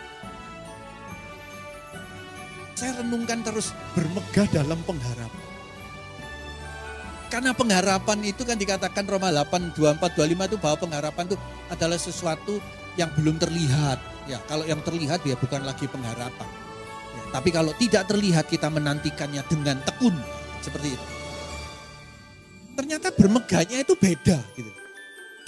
[2.79, 5.42] saya renungkan terus bermegah dalam pengharapan.
[7.33, 11.37] Karena pengharapan itu kan dikatakan Roma 8, 24, 25 itu bahwa pengharapan itu
[11.73, 12.61] adalah sesuatu
[13.01, 13.97] yang belum terlihat.
[14.29, 16.45] Ya, kalau yang terlihat ya bukan lagi pengharapan.
[17.17, 20.13] Ya, tapi kalau tidak terlihat kita menantikannya dengan tekun
[20.61, 21.07] seperti itu.
[22.77, 24.73] Ternyata bermegahnya itu beda gitu.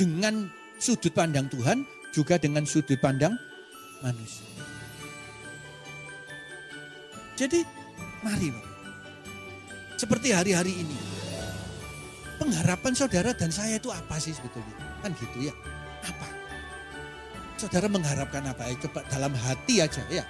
[0.01, 0.49] Dengan
[0.81, 1.85] sudut pandang Tuhan
[2.17, 3.37] juga dengan sudut pandang
[4.01, 4.49] manusia.
[7.37, 7.61] Jadi
[8.25, 8.49] mari.
[10.01, 11.14] Seperti hari-hari ini.
[12.35, 14.75] Pengharapan saudara dan saya itu apa sih sebetulnya?
[15.01, 15.55] Kan gitu ya.
[16.03, 16.29] Apa?
[17.55, 18.67] Saudara mengharapkan apa?
[18.67, 20.27] Ya, coba dalam hati aja ya.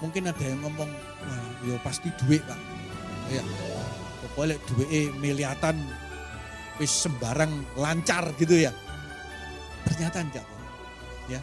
[0.00, 0.88] Mungkin ada yang ngomong,
[1.26, 2.56] wah ya pasti duit pak.
[3.28, 3.44] Ya,
[4.24, 5.76] pokoknya duit miliatan
[6.80, 8.72] sembarang lancar gitu ya.
[9.84, 10.46] Ternyata enggak.
[11.28, 11.40] Ya.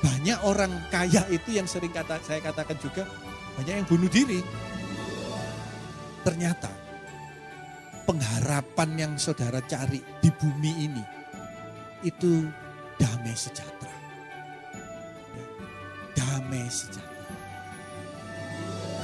[0.00, 3.04] Banyak orang kaya itu yang sering kata saya katakan juga
[3.60, 4.40] banyak yang bunuh diri.
[6.24, 6.72] Ternyata
[8.10, 11.04] pengharapan yang saudara cari di bumi ini
[12.02, 12.42] itu
[12.98, 13.94] damai sejahtera.
[16.18, 17.34] Damai sejahtera.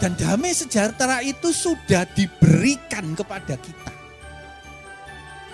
[0.03, 3.95] Dan damai sejahtera itu sudah diberikan kepada kita.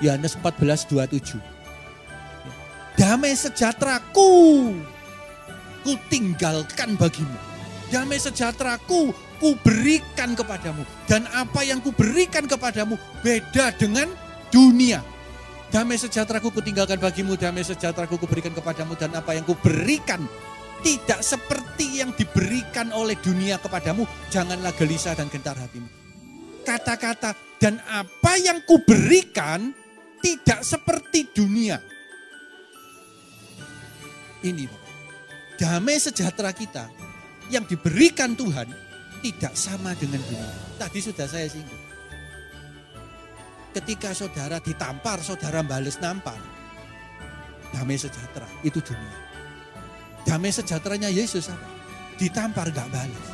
[0.01, 1.37] Yohanes 14, 27.
[2.97, 4.33] Damai sejahteraku,
[5.85, 7.37] ku tinggalkan bagimu.
[7.93, 9.13] Damai sejahteraku,
[9.43, 10.87] ku berikan kepadamu.
[11.11, 12.95] Dan apa yang ku berikan kepadamu
[13.27, 14.07] beda dengan
[14.55, 15.03] dunia.
[15.75, 18.95] Damai sejahteraku ku tinggalkan bagimu, damai sejahteraku ku berikan kepadamu.
[18.95, 20.23] Dan apa yang ku berikan
[20.87, 24.07] tidak seperti yang diberikan oleh dunia kepadamu.
[24.31, 25.91] Janganlah gelisah dan gentar hatimu.
[26.63, 29.75] Kata-kata dan apa yang kuberikan
[30.23, 31.83] tidak seperti dunia.
[34.47, 34.95] Ini Bapak.
[35.59, 36.91] Damai sejahtera kita
[37.51, 38.67] yang diberikan Tuhan
[39.23, 40.51] tidak sama dengan dunia.
[40.77, 41.81] Tadi sudah saya singgung.
[43.73, 46.37] Ketika saudara ditampar, saudara bales nampar.
[47.73, 49.17] Damai sejahtera, itu dunia.
[50.29, 51.69] Damai sejahteranya Yesus apa?
[52.21, 53.29] Ditampar gak balas.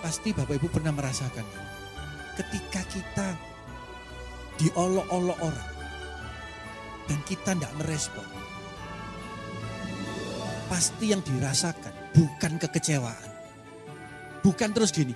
[0.00, 1.44] Pasti Bapak Ibu pernah merasakan.
[2.40, 3.28] Ketika kita
[4.56, 5.72] diolok-olok orang.
[7.06, 8.26] Dan kita tidak merespon.
[10.66, 13.30] Pasti yang dirasakan bukan kekecewaan.
[14.40, 15.12] Bukan terus gini.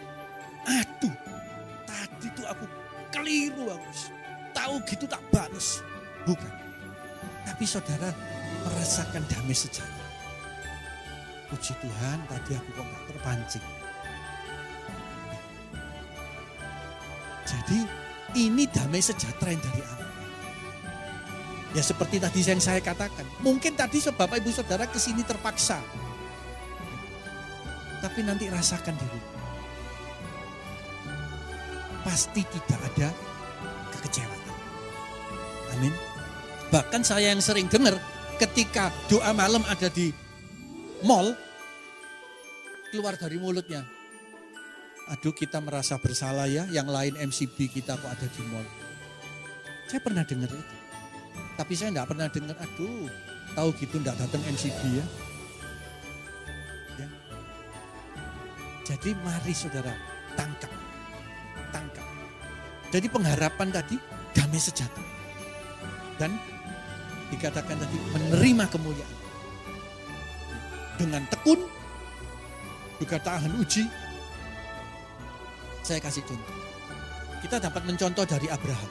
[0.68, 1.14] Aduh,
[1.88, 2.64] tadi tuh aku
[3.08, 3.90] keliru aku.
[4.52, 5.80] Tahu gitu tak balas.
[6.28, 6.52] Bukan.
[7.48, 8.12] Tapi saudara
[8.68, 10.08] merasakan damai sejahtera.
[11.48, 13.66] Puji Tuhan tadi aku kok gak terpancing.
[17.48, 17.78] Jadi
[18.38, 20.10] ini damai sejahtera yang dari Allah.
[21.70, 23.26] Ya seperti tadi yang saya katakan.
[23.42, 25.78] Mungkin tadi Bapak Ibu Saudara ke sini terpaksa.
[28.00, 29.06] Tapi nanti rasakan di.
[32.00, 33.08] Pasti tidak ada
[33.96, 34.56] kekecewaan.
[35.76, 35.94] Amin.
[36.72, 38.00] Bahkan saya yang sering dengar
[38.40, 40.10] ketika doa malam ada di
[41.04, 41.36] mall,
[42.88, 43.84] keluar dari mulutnya.
[45.10, 48.64] Aduh kita merasa bersalah ya, yang lain MCB kita kok ada di mall.
[49.90, 50.64] Saya pernah dengar itu.
[51.58, 53.10] Tapi saya tidak pernah dengar, aduh
[53.52, 55.06] tahu gitu tidak datang MCB ya.
[58.90, 59.94] Jadi mari saudara
[60.34, 60.72] tangkap,
[61.70, 62.06] tangkap.
[62.90, 63.94] Jadi pengharapan tadi
[64.34, 65.06] damai sejahtera.
[66.18, 66.34] Dan
[67.30, 69.16] dikatakan tadi menerima kemuliaan.
[70.98, 71.70] Dengan tekun,
[72.98, 73.86] juga tahan uji.
[75.86, 76.58] Saya kasih contoh.
[77.46, 78.90] Kita dapat mencontoh dari Abraham.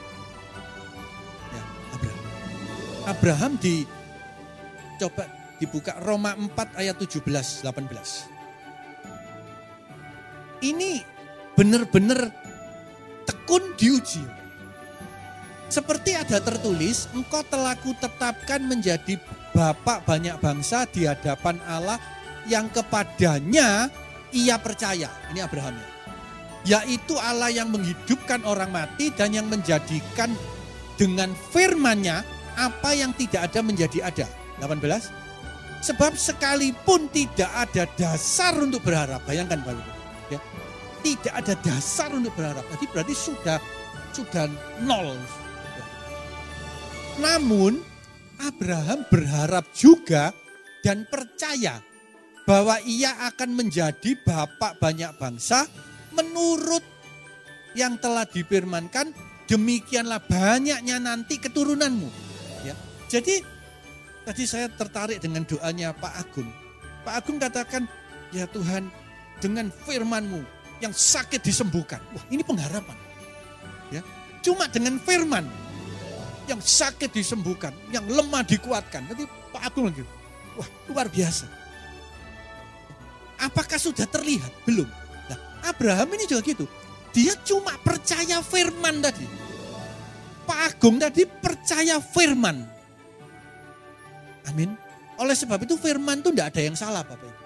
[1.52, 2.24] Ya, Abraham.
[3.04, 3.84] Abraham di
[4.96, 5.28] coba
[5.60, 8.29] dibuka Roma 4 ayat 17 18.
[10.60, 11.00] Ini
[11.56, 12.28] benar-benar
[13.24, 14.24] tekun diuji.
[15.70, 19.16] Seperti ada tertulis, engkau telah kutetapkan menjadi
[19.54, 21.96] bapak banyak bangsa di hadapan Allah
[22.50, 23.86] yang kepadanya
[24.34, 25.08] ia percaya.
[25.30, 25.88] Ini Abraham ya.
[26.60, 30.34] Yaitu Allah yang menghidupkan orang mati dan yang menjadikan
[31.00, 32.20] dengan firmannya
[32.58, 34.26] apa yang tidak ada menjadi ada.
[34.60, 34.76] 18.
[35.80, 39.24] Sebab sekalipun tidak ada dasar untuk berharap.
[39.24, 39.64] Bayangkan
[40.30, 40.40] ya.
[41.00, 42.64] Tidak ada dasar untuk berharap.
[42.76, 43.58] Jadi berarti sudah
[44.12, 44.46] sudah
[44.84, 45.16] nol.
[47.20, 47.80] Namun
[48.40, 50.32] Abraham berharap juga
[50.80, 51.80] dan percaya
[52.48, 55.68] bahwa ia akan menjadi bapak banyak bangsa
[56.16, 56.82] menurut
[57.78, 59.12] yang telah difirmankan
[59.46, 62.08] demikianlah banyaknya nanti keturunanmu.
[62.66, 62.74] Ya.
[63.06, 63.42] Jadi
[64.26, 66.50] tadi saya tertarik dengan doanya Pak Agung.
[67.02, 67.82] Pak Agung katakan,
[68.30, 68.90] ya Tuhan
[69.40, 70.44] dengan firmanmu
[70.84, 72.00] yang sakit disembuhkan.
[72.12, 72.96] Wah ini pengharapan.
[73.90, 74.04] Ya.
[74.40, 75.44] Cuma dengan firman
[76.48, 79.04] yang sakit disembuhkan, yang lemah dikuatkan.
[79.08, 80.04] Nanti Pak Agung lagi,
[80.56, 81.46] wah luar biasa.
[83.40, 84.52] Apakah sudah terlihat?
[84.68, 84.88] Belum.
[85.28, 86.68] Nah, Abraham ini juga gitu.
[87.10, 89.24] Dia cuma percaya firman tadi.
[90.44, 92.66] Pak Agung tadi percaya firman.
[94.48, 94.76] Amin.
[95.20, 97.39] Oleh sebab itu firman itu tidak ada yang salah Bapak Ibu.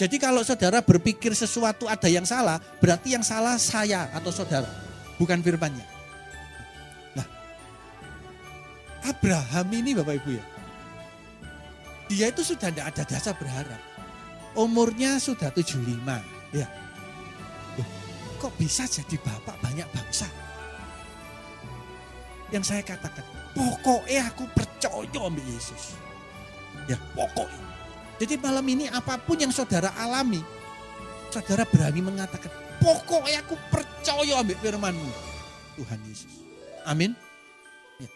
[0.00, 4.64] Jadi kalau saudara berpikir sesuatu ada yang salah, berarti yang salah saya atau saudara.
[5.20, 5.84] Bukan firmannya.
[7.12, 7.28] Nah,
[9.04, 10.44] Abraham ini Bapak Ibu ya.
[12.08, 13.76] Dia itu sudah tidak ada dasar berharap.
[14.56, 15.84] Umurnya sudah 75.
[16.56, 16.64] Ya.
[17.76, 17.88] Loh,
[18.40, 20.26] kok bisa jadi bapak banyak bangsa?
[22.48, 23.22] Yang saya katakan,
[23.52, 25.92] pokoknya aku percaya ambil Yesus.
[26.88, 27.79] Ya, pokoknya.
[28.20, 30.44] Jadi malam ini apa pun yang saudara alami,
[31.32, 35.10] saudara berani mengatakan, pokoknya aku percaya ambil firmanmu.
[35.80, 36.44] Tuhan Yesus.
[36.84, 37.16] Amin.
[37.96, 38.10] Ya.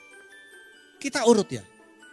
[1.01, 1.65] Kita urut ya,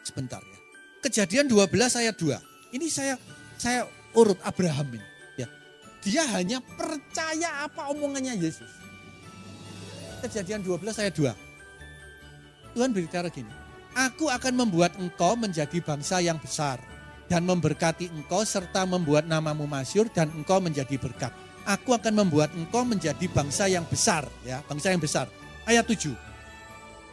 [0.07, 0.59] sebentar ya.
[1.03, 1.67] Kejadian 12
[1.99, 2.79] ayat 2.
[2.79, 3.19] Ini saya
[3.59, 3.83] saya
[4.15, 5.07] urut Abraham ini.
[5.35, 5.51] Ya.
[5.99, 8.71] Dia hanya percaya apa omongannya Yesus.
[10.23, 11.27] Kejadian 12 ayat 2.
[12.71, 13.51] Tuhan berbicara gini.
[13.91, 16.79] Aku akan membuat engkau menjadi bangsa yang besar.
[17.31, 21.31] Dan memberkati engkau serta membuat namamu masyur dan engkau menjadi berkat.
[21.63, 24.27] Aku akan membuat engkau menjadi bangsa yang besar.
[24.43, 25.31] ya Bangsa yang besar.
[25.63, 26.11] Ayat 7.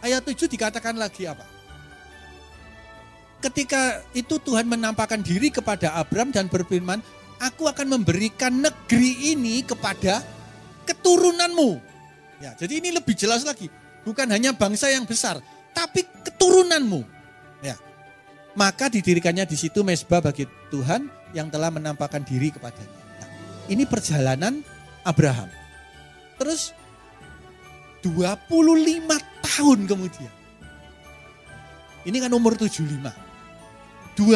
[0.02, 1.46] Ayat 7 dikatakan lagi apa?
[3.38, 6.98] Ketika itu Tuhan menampakkan diri kepada Abram dan berfirman,
[7.38, 10.26] Aku akan memberikan negeri ini kepada
[10.82, 11.78] keturunanmu.
[12.42, 13.70] Ya, jadi ini lebih jelas lagi.
[14.02, 15.38] Bukan hanya bangsa yang besar,
[15.70, 17.06] tapi keturunanmu.
[17.62, 17.78] Ya.
[18.58, 20.42] Maka didirikannya di situ mesbah bagi
[20.74, 22.98] Tuhan yang telah menampakkan diri kepadanya.
[23.22, 23.30] Nah,
[23.70, 24.66] ini perjalanan
[25.06, 25.46] Abraham.
[26.42, 26.74] Terus
[28.02, 28.42] 25
[29.46, 30.34] tahun kemudian.
[32.02, 33.14] Ini kan umur 75.
[34.18, 34.26] 25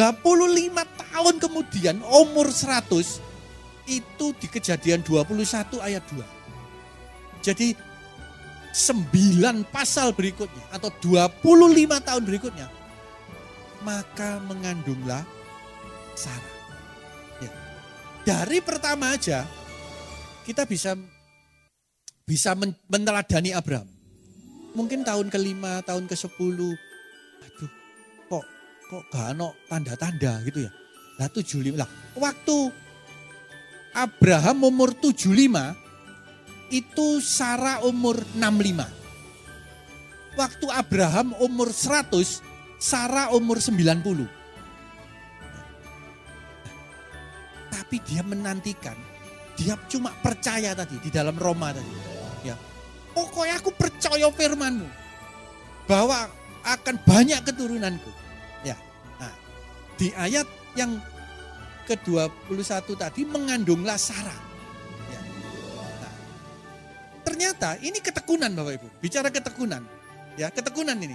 [1.11, 3.19] tahun kemudian umur 100
[3.91, 6.23] itu di kejadian 21 ayat 2.
[7.43, 7.75] Jadi
[8.71, 12.82] 9 pasal berikutnya atau 25 tahun berikutnya
[13.83, 15.21] maka mengandunglah
[16.15, 16.55] Sarah.
[17.43, 17.51] Ya.
[18.23, 19.43] Dari pertama aja
[20.47, 20.95] kita bisa
[22.23, 22.55] bisa
[22.87, 23.87] meneladani Abraham.
[24.73, 26.73] Mungkin tahun kelima, tahun ke sepuluh,
[27.45, 27.71] aduh
[28.25, 28.45] kok
[28.89, 30.71] kok gak ada tanda-tanda gitu ya.
[31.21, 31.89] Lah 75 lah.
[32.17, 32.57] Waktu
[33.93, 35.77] Abraham umur 75
[36.73, 38.89] itu Sarah umur 65.
[40.33, 42.41] Waktu Abraham umur 100,
[42.83, 44.27] Sarah umur 90.
[47.71, 48.99] Tapi dia menantikan,
[49.55, 51.95] dia cuma percaya tadi di dalam Roma tadi.
[52.43, 52.59] Ya.
[53.15, 54.89] Pokoknya aku percaya firmanmu
[55.87, 56.27] bahwa
[56.67, 58.11] akan banyak keturunanku.
[59.93, 60.97] Di ayat yang
[61.85, 64.41] ke-21 tadi mengandunglah Sarah.
[65.05, 65.21] Ya.
[66.01, 66.13] Nah,
[67.21, 68.87] ternyata ini ketekunan Bapak Ibu.
[68.97, 69.85] Bicara ketekunan.
[70.33, 71.13] Ya, ketekunan ini.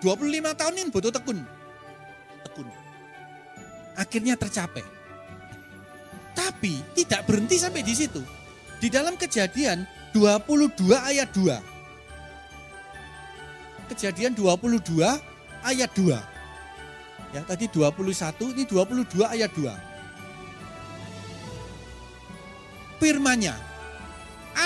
[0.00, 1.44] 25 tahun ini butuh tekun.
[2.48, 2.64] Tekun.
[3.96, 4.84] Akhirnya tercapai.
[6.32, 8.24] Tapi tidak berhenti sampai di situ.
[8.80, 9.84] Di dalam kejadian
[10.16, 11.60] 22 ayat 2.
[13.92, 14.80] Kejadian 22
[15.60, 16.16] ayat 2.
[17.30, 19.70] Ya, tadi 21, ini 22 ayat 2.
[22.98, 23.54] Firmanya,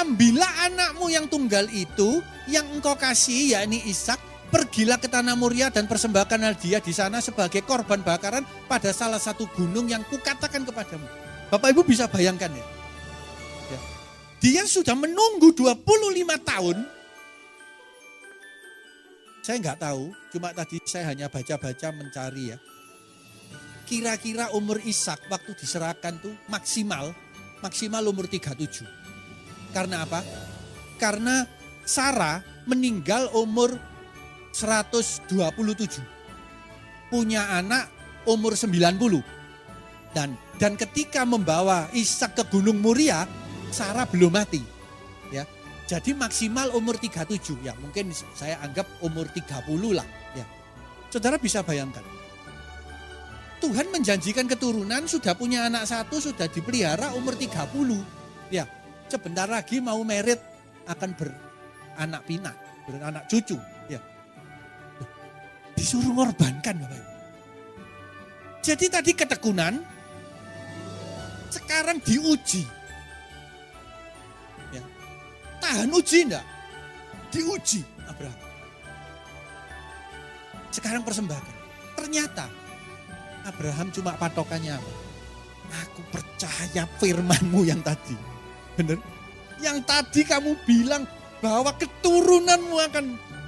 [0.01, 4.17] ambillah anakmu yang tunggal itu yang engkau kasih yakni Ishak
[4.75, 9.47] pergilah ke tanah Muria dan persembahkanlah dia di sana sebagai korban bakaran pada salah satu
[9.55, 11.07] gunung yang kukatakan kepadamu.
[11.47, 12.67] Bapak Ibu bisa bayangkan ya.
[13.71, 13.81] ya.
[14.43, 15.79] Dia sudah menunggu 25
[16.43, 16.91] tahun
[19.47, 22.59] saya nggak tahu, cuma tadi saya hanya baca-baca mencari ya.
[23.87, 27.15] Kira-kira umur Ishak waktu diserahkan tuh maksimal,
[27.63, 28.83] maksimal umur 37.
[29.71, 30.19] Karena apa?
[30.99, 31.47] Karena
[31.87, 33.94] Sarah meninggal umur
[34.55, 35.27] 127.
[37.11, 37.91] Punya anak
[38.31, 39.21] umur 90.
[40.15, 43.27] Dan dan ketika membawa Ishak ke Gunung Muria,
[43.75, 44.63] Sarah belum mati.
[45.35, 45.43] Ya.
[45.85, 50.47] Jadi maksimal umur 37 ya mungkin saya anggap umur 30 lah ya.
[51.13, 52.01] Saudara bisa bayangkan.
[53.61, 58.01] Tuhan menjanjikan keturunan sudah punya anak satu sudah dipelihara umur 30.
[58.49, 58.65] Ya,
[59.09, 60.41] sebentar lagi mau merit
[60.89, 62.57] akan beranak pinak,
[62.89, 63.57] beranak cucu.
[65.85, 67.13] Disuruh ngorbankan Bapak Ibu.
[68.65, 69.77] Jadi tadi ketekunan
[71.53, 72.65] sekarang diuji
[75.65, 76.47] tahan uji enggak?
[77.29, 78.41] Diuji Abraham.
[80.73, 81.57] Sekarang persembahkan.
[82.01, 82.49] Ternyata
[83.45, 84.81] Abraham cuma patokannya
[85.85, 88.15] Aku percaya firmanmu yang tadi.
[88.81, 89.01] Benar?
[89.61, 91.05] Yang tadi kamu bilang
[91.45, 93.05] bahwa keturunanmu akan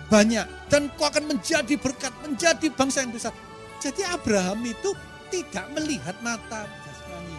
[0.07, 0.47] banyak.
[0.71, 3.35] Dan kau akan menjadi berkat, menjadi bangsa yang besar.
[3.83, 4.91] Jadi Abraham itu
[5.31, 7.39] tidak melihat mata jasmani.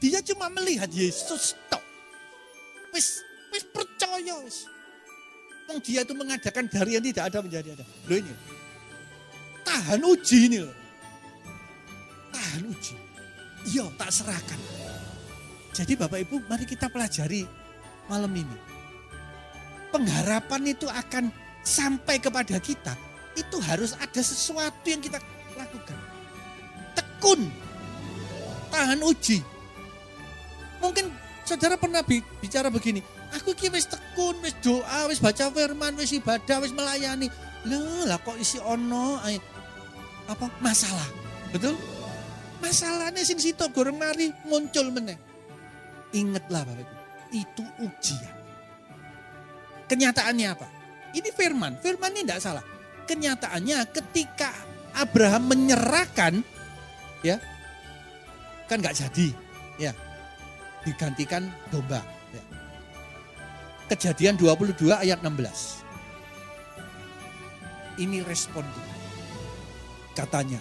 [0.00, 1.80] Dia cuma melihat Yesus tok
[2.92, 4.68] wis wis percaya wis.
[5.84, 7.84] Dia itu mengadakan dari yang tidak ada menjadi ada.
[8.04, 8.32] Loh ini.
[9.64, 10.76] Tahan uji ini loh.
[12.30, 12.94] Tahan uji.
[13.72, 14.60] Iya, tak serahkan.
[15.72, 17.48] Jadi Bapak Ibu, mari kita pelajari
[18.12, 18.73] malam ini.
[19.94, 21.30] Pengharapan itu akan
[21.62, 22.98] sampai kepada kita.
[23.38, 25.22] Itu harus ada sesuatu yang kita
[25.54, 25.94] lakukan.
[26.98, 27.46] Tekun.
[28.74, 29.38] Tahan uji.
[30.82, 31.06] Mungkin
[31.44, 32.00] Saudara pernah
[32.40, 33.04] bicara begini,
[33.36, 37.28] aku ki wis tekun, wis doa, wis baca firman, wis ibadah, wis melayani.
[38.08, 39.20] Lah, kok isi ono
[40.24, 41.04] apa masalah.
[41.52, 41.76] Betul?
[42.64, 45.20] Masalahnya sing situ goreng mari muncul meneh.
[46.16, 46.96] Ingatlah Bapak Ibu,
[47.36, 48.36] itu ujian.
[49.84, 50.68] Kenyataannya apa?
[51.14, 52.64] Ini firman, firman ini tidak salah.
[53.04, 54.50] Kenyataannya ketika
[54.96, 56.40] Abraham menyerahkan,
[57.20, 57.36] ya,
[58.66, 59.28] kan nggak jadi,
[59.78, 59.92] ya,
[60.82, 62.00] digantikan domba.
[62.32, 62.42] Ya.
[63.92, 65.84] Kejadian 22 ayat 16.
[68.00, 68.98] Ini respon Tuhan.
[70.18, 70.58] Katanya,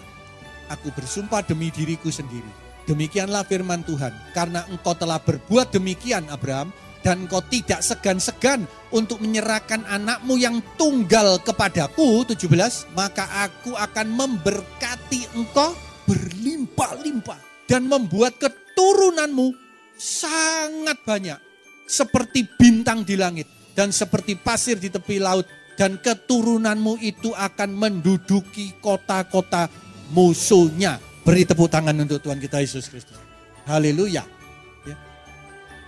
[0.70, 2.50] aku bersumpah demi diriku sendiri.
[2.84, 9.84] Demikianlah firman Tuhan, karena engkau telah berbuat demikian Abraham, dan engkau tidak segan-segan untuk menyerahkan
[9.86, 12.48] anakmu yang tunggal kepadaku, 17,
[12.96, 15.76] maka aku akan memberkati engkau
[16.08, 19.52] berlimpah-limpah dan membuat keturunanmu
[20.00, 21.40] sangat banyak
[21.84, 23.46] seperti bintang di langit
[23.76, 25.46] dan seperti pasir di tepi laut
[25.76, 29.68] dan keturunanmu itu akan menduduki kota-kota
[30.14, 31.02] musuhnya.
[31.24, 33.18] Beri tepuk tangan untuk Tuhan kita Yesus Kristus.
[33.64, 34.33] Haleluya.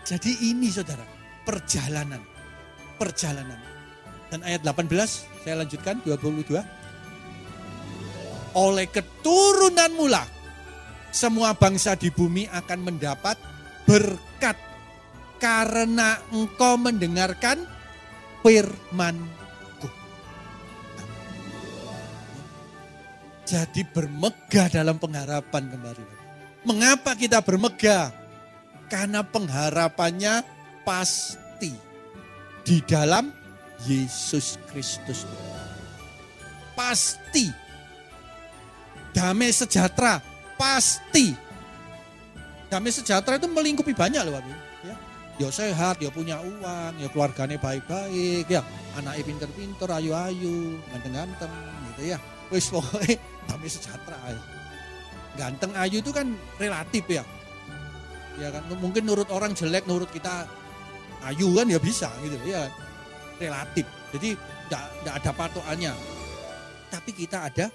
[0.05, 1.01] Jadi ini saudara,
[1.41, 2.21] perjalanan.
[3.01, 3.57] Perjalanan.
[4.29, 4.93] Dan ayat 18,
[5.41, 6.61] saya lanjutkan 22.
[8.55, 10.23] Oleh keturunanmu lah
[11.15, 13.39] semua bangsa di bumi akan mendapat
[13.87, 14.59] berkat
[15.39, 17.63] karena engkau mendengarkan
[18.43, 19.89] firmanku.
[23.47, 26.03] Jadi bermegah dalam pengharapan kembali.
[26.67, 28.24] Mengapa kita bermegah?
[28.85, 30.45] Karena pengharapannya
[30.85, 31.73] pasti
[32.65, 33.33] di dalam
[33.85, 35.25] Yesus Kristus.
[36.77, 37.49] Pasti.
[39.15, 40.19] Damai sejahtera
[40.59, 41.31] pasti.
[42.67, 44.41] Damai sejahtera itu melingkupi banyak loh.
[44.83, 44.95] Ya.
[45.39, 48.59] ya sehat, ya punya uang, ya keluarganya baik-baik, ya
[48.99, 51.53] anaknya pinter-pinter, ayu-ayu, ganteng-ganteng
[51.93, 52.17] gitu ya.
[52.51, 53.15] Wis pokoknya
[53.47, 54.41] damai sejahtera ya.
[55.35, 56.27] Ganteng ayu itu kan
[56.59, 57.23] relatif ya.
[58.35, 60.43] Ya kan mungkin nurut orang jelek, nurut kita
[61.23, 62.67] ayu kan ya bisa gitu ya.
[63.39, 63.87] Relatif.
[64.15, 64.35] Jadi
[64.67, 65.93] tidak ada patokannya.
[66.91, 67.65] Tapi kita ada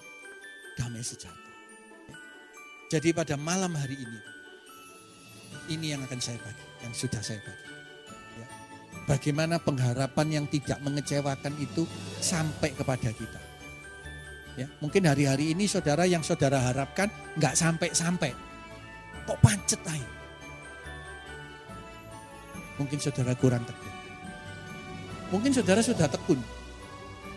[0.77, 1.49] damai sejahtera.
[2.91, 4.21] Jadi pada malam hari ini,
[5.71, 7.67] ini yang akan saya bagi, yang sudah saya bagi.
[8.41, 8.47] Ya.
[9.07, 11.87] Bagaimana pengharapan yang tidak mengecewakan itu
[12.19, 13.41] sampai kepada kita.
[14.59, 17.07] Ya, mungkin hari-hari ini saudara yang saudara harapkan
[17.39, 18.35] nggak sampai-sampai.
[19.29, 20.20] Kok pancet aja?
[22.81, 23.95] Mungkin saudara kurang tekun.
[25.29, 26.41] Mungkin saudara sudah tekun.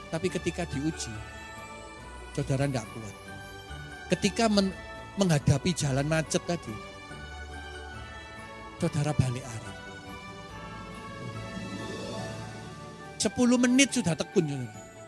[0.07, 1.11] Tapi ketika diuji,
[2.31, 3.15] saudara tidak kuat.
[4.15, 4.71] Ketika men,
[5.19, 6.71] menghadapi jalan macet tadi,
[8.79, 9.75] saudara balik arah.
[13.19, 14.47] 10 menit sudah tekun.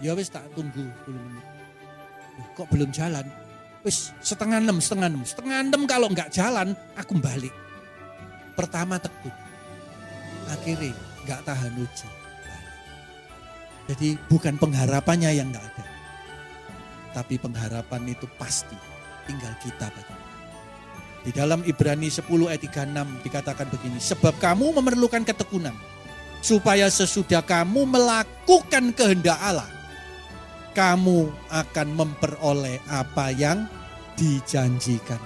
[0.03, 1.45] Ya wis tak tunggu 10 menit.
[2.59, 3.23] Kok belum jalan?
[3.87, 5.23] Wis setengah enam, setengah enam.
[5.23, 7.55] Setengah enam kalau nggak jalan, aku balik.
[8.57, 9.44] Pertama tekun.
[10.55, 10.95] Akhirnya
[11.27, 12.07] nggak tahan uji.
[13.85, 15.85] Jadi bukan pengharapannya yang nggak ada.
[17.11, 18.75] Tapi pengharapan itu pasti
[19.27, 20.19] tinggal kita Bapak.
[21.25, 25.73] Di dalam Ibrani 10 ayat 36 dikatakan begini, sebab kamu memerlukan ketekunan
[26.37, 29.65] supaya sesudah kamu melakukan kehendak Allah,
[30.77, 33.65] kamu akan memperoleh apa yang
[34.13, 35.17] dijanjikan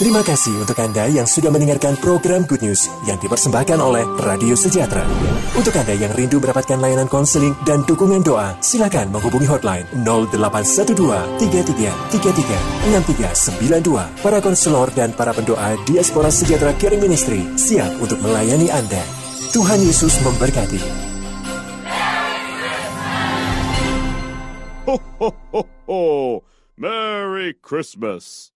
[0.00, 5.04] Terima kasih untuk Anda yang sudah mendengarkan program Good News yang dipersembahkan oleh Radio Sejahtera.
[5.52, 10.96] Untuk Anda yang rindu mendapatkan layanan konseling dan dukungan doa, silakan menghubungi hotline 0812
[11.44, 14.24] 33 33 6392.
[14.24, 19.04] Para konselor dan para pendoa Diaspora Sejahtera Caring Ministry siap untuk melayani Anda.
[19.52, 20.80] Tuhan Yesus memberkati.
[24.88, 26.00] Ho, ho, ho, ho!
[26.80, 28.49] Merry Christmas!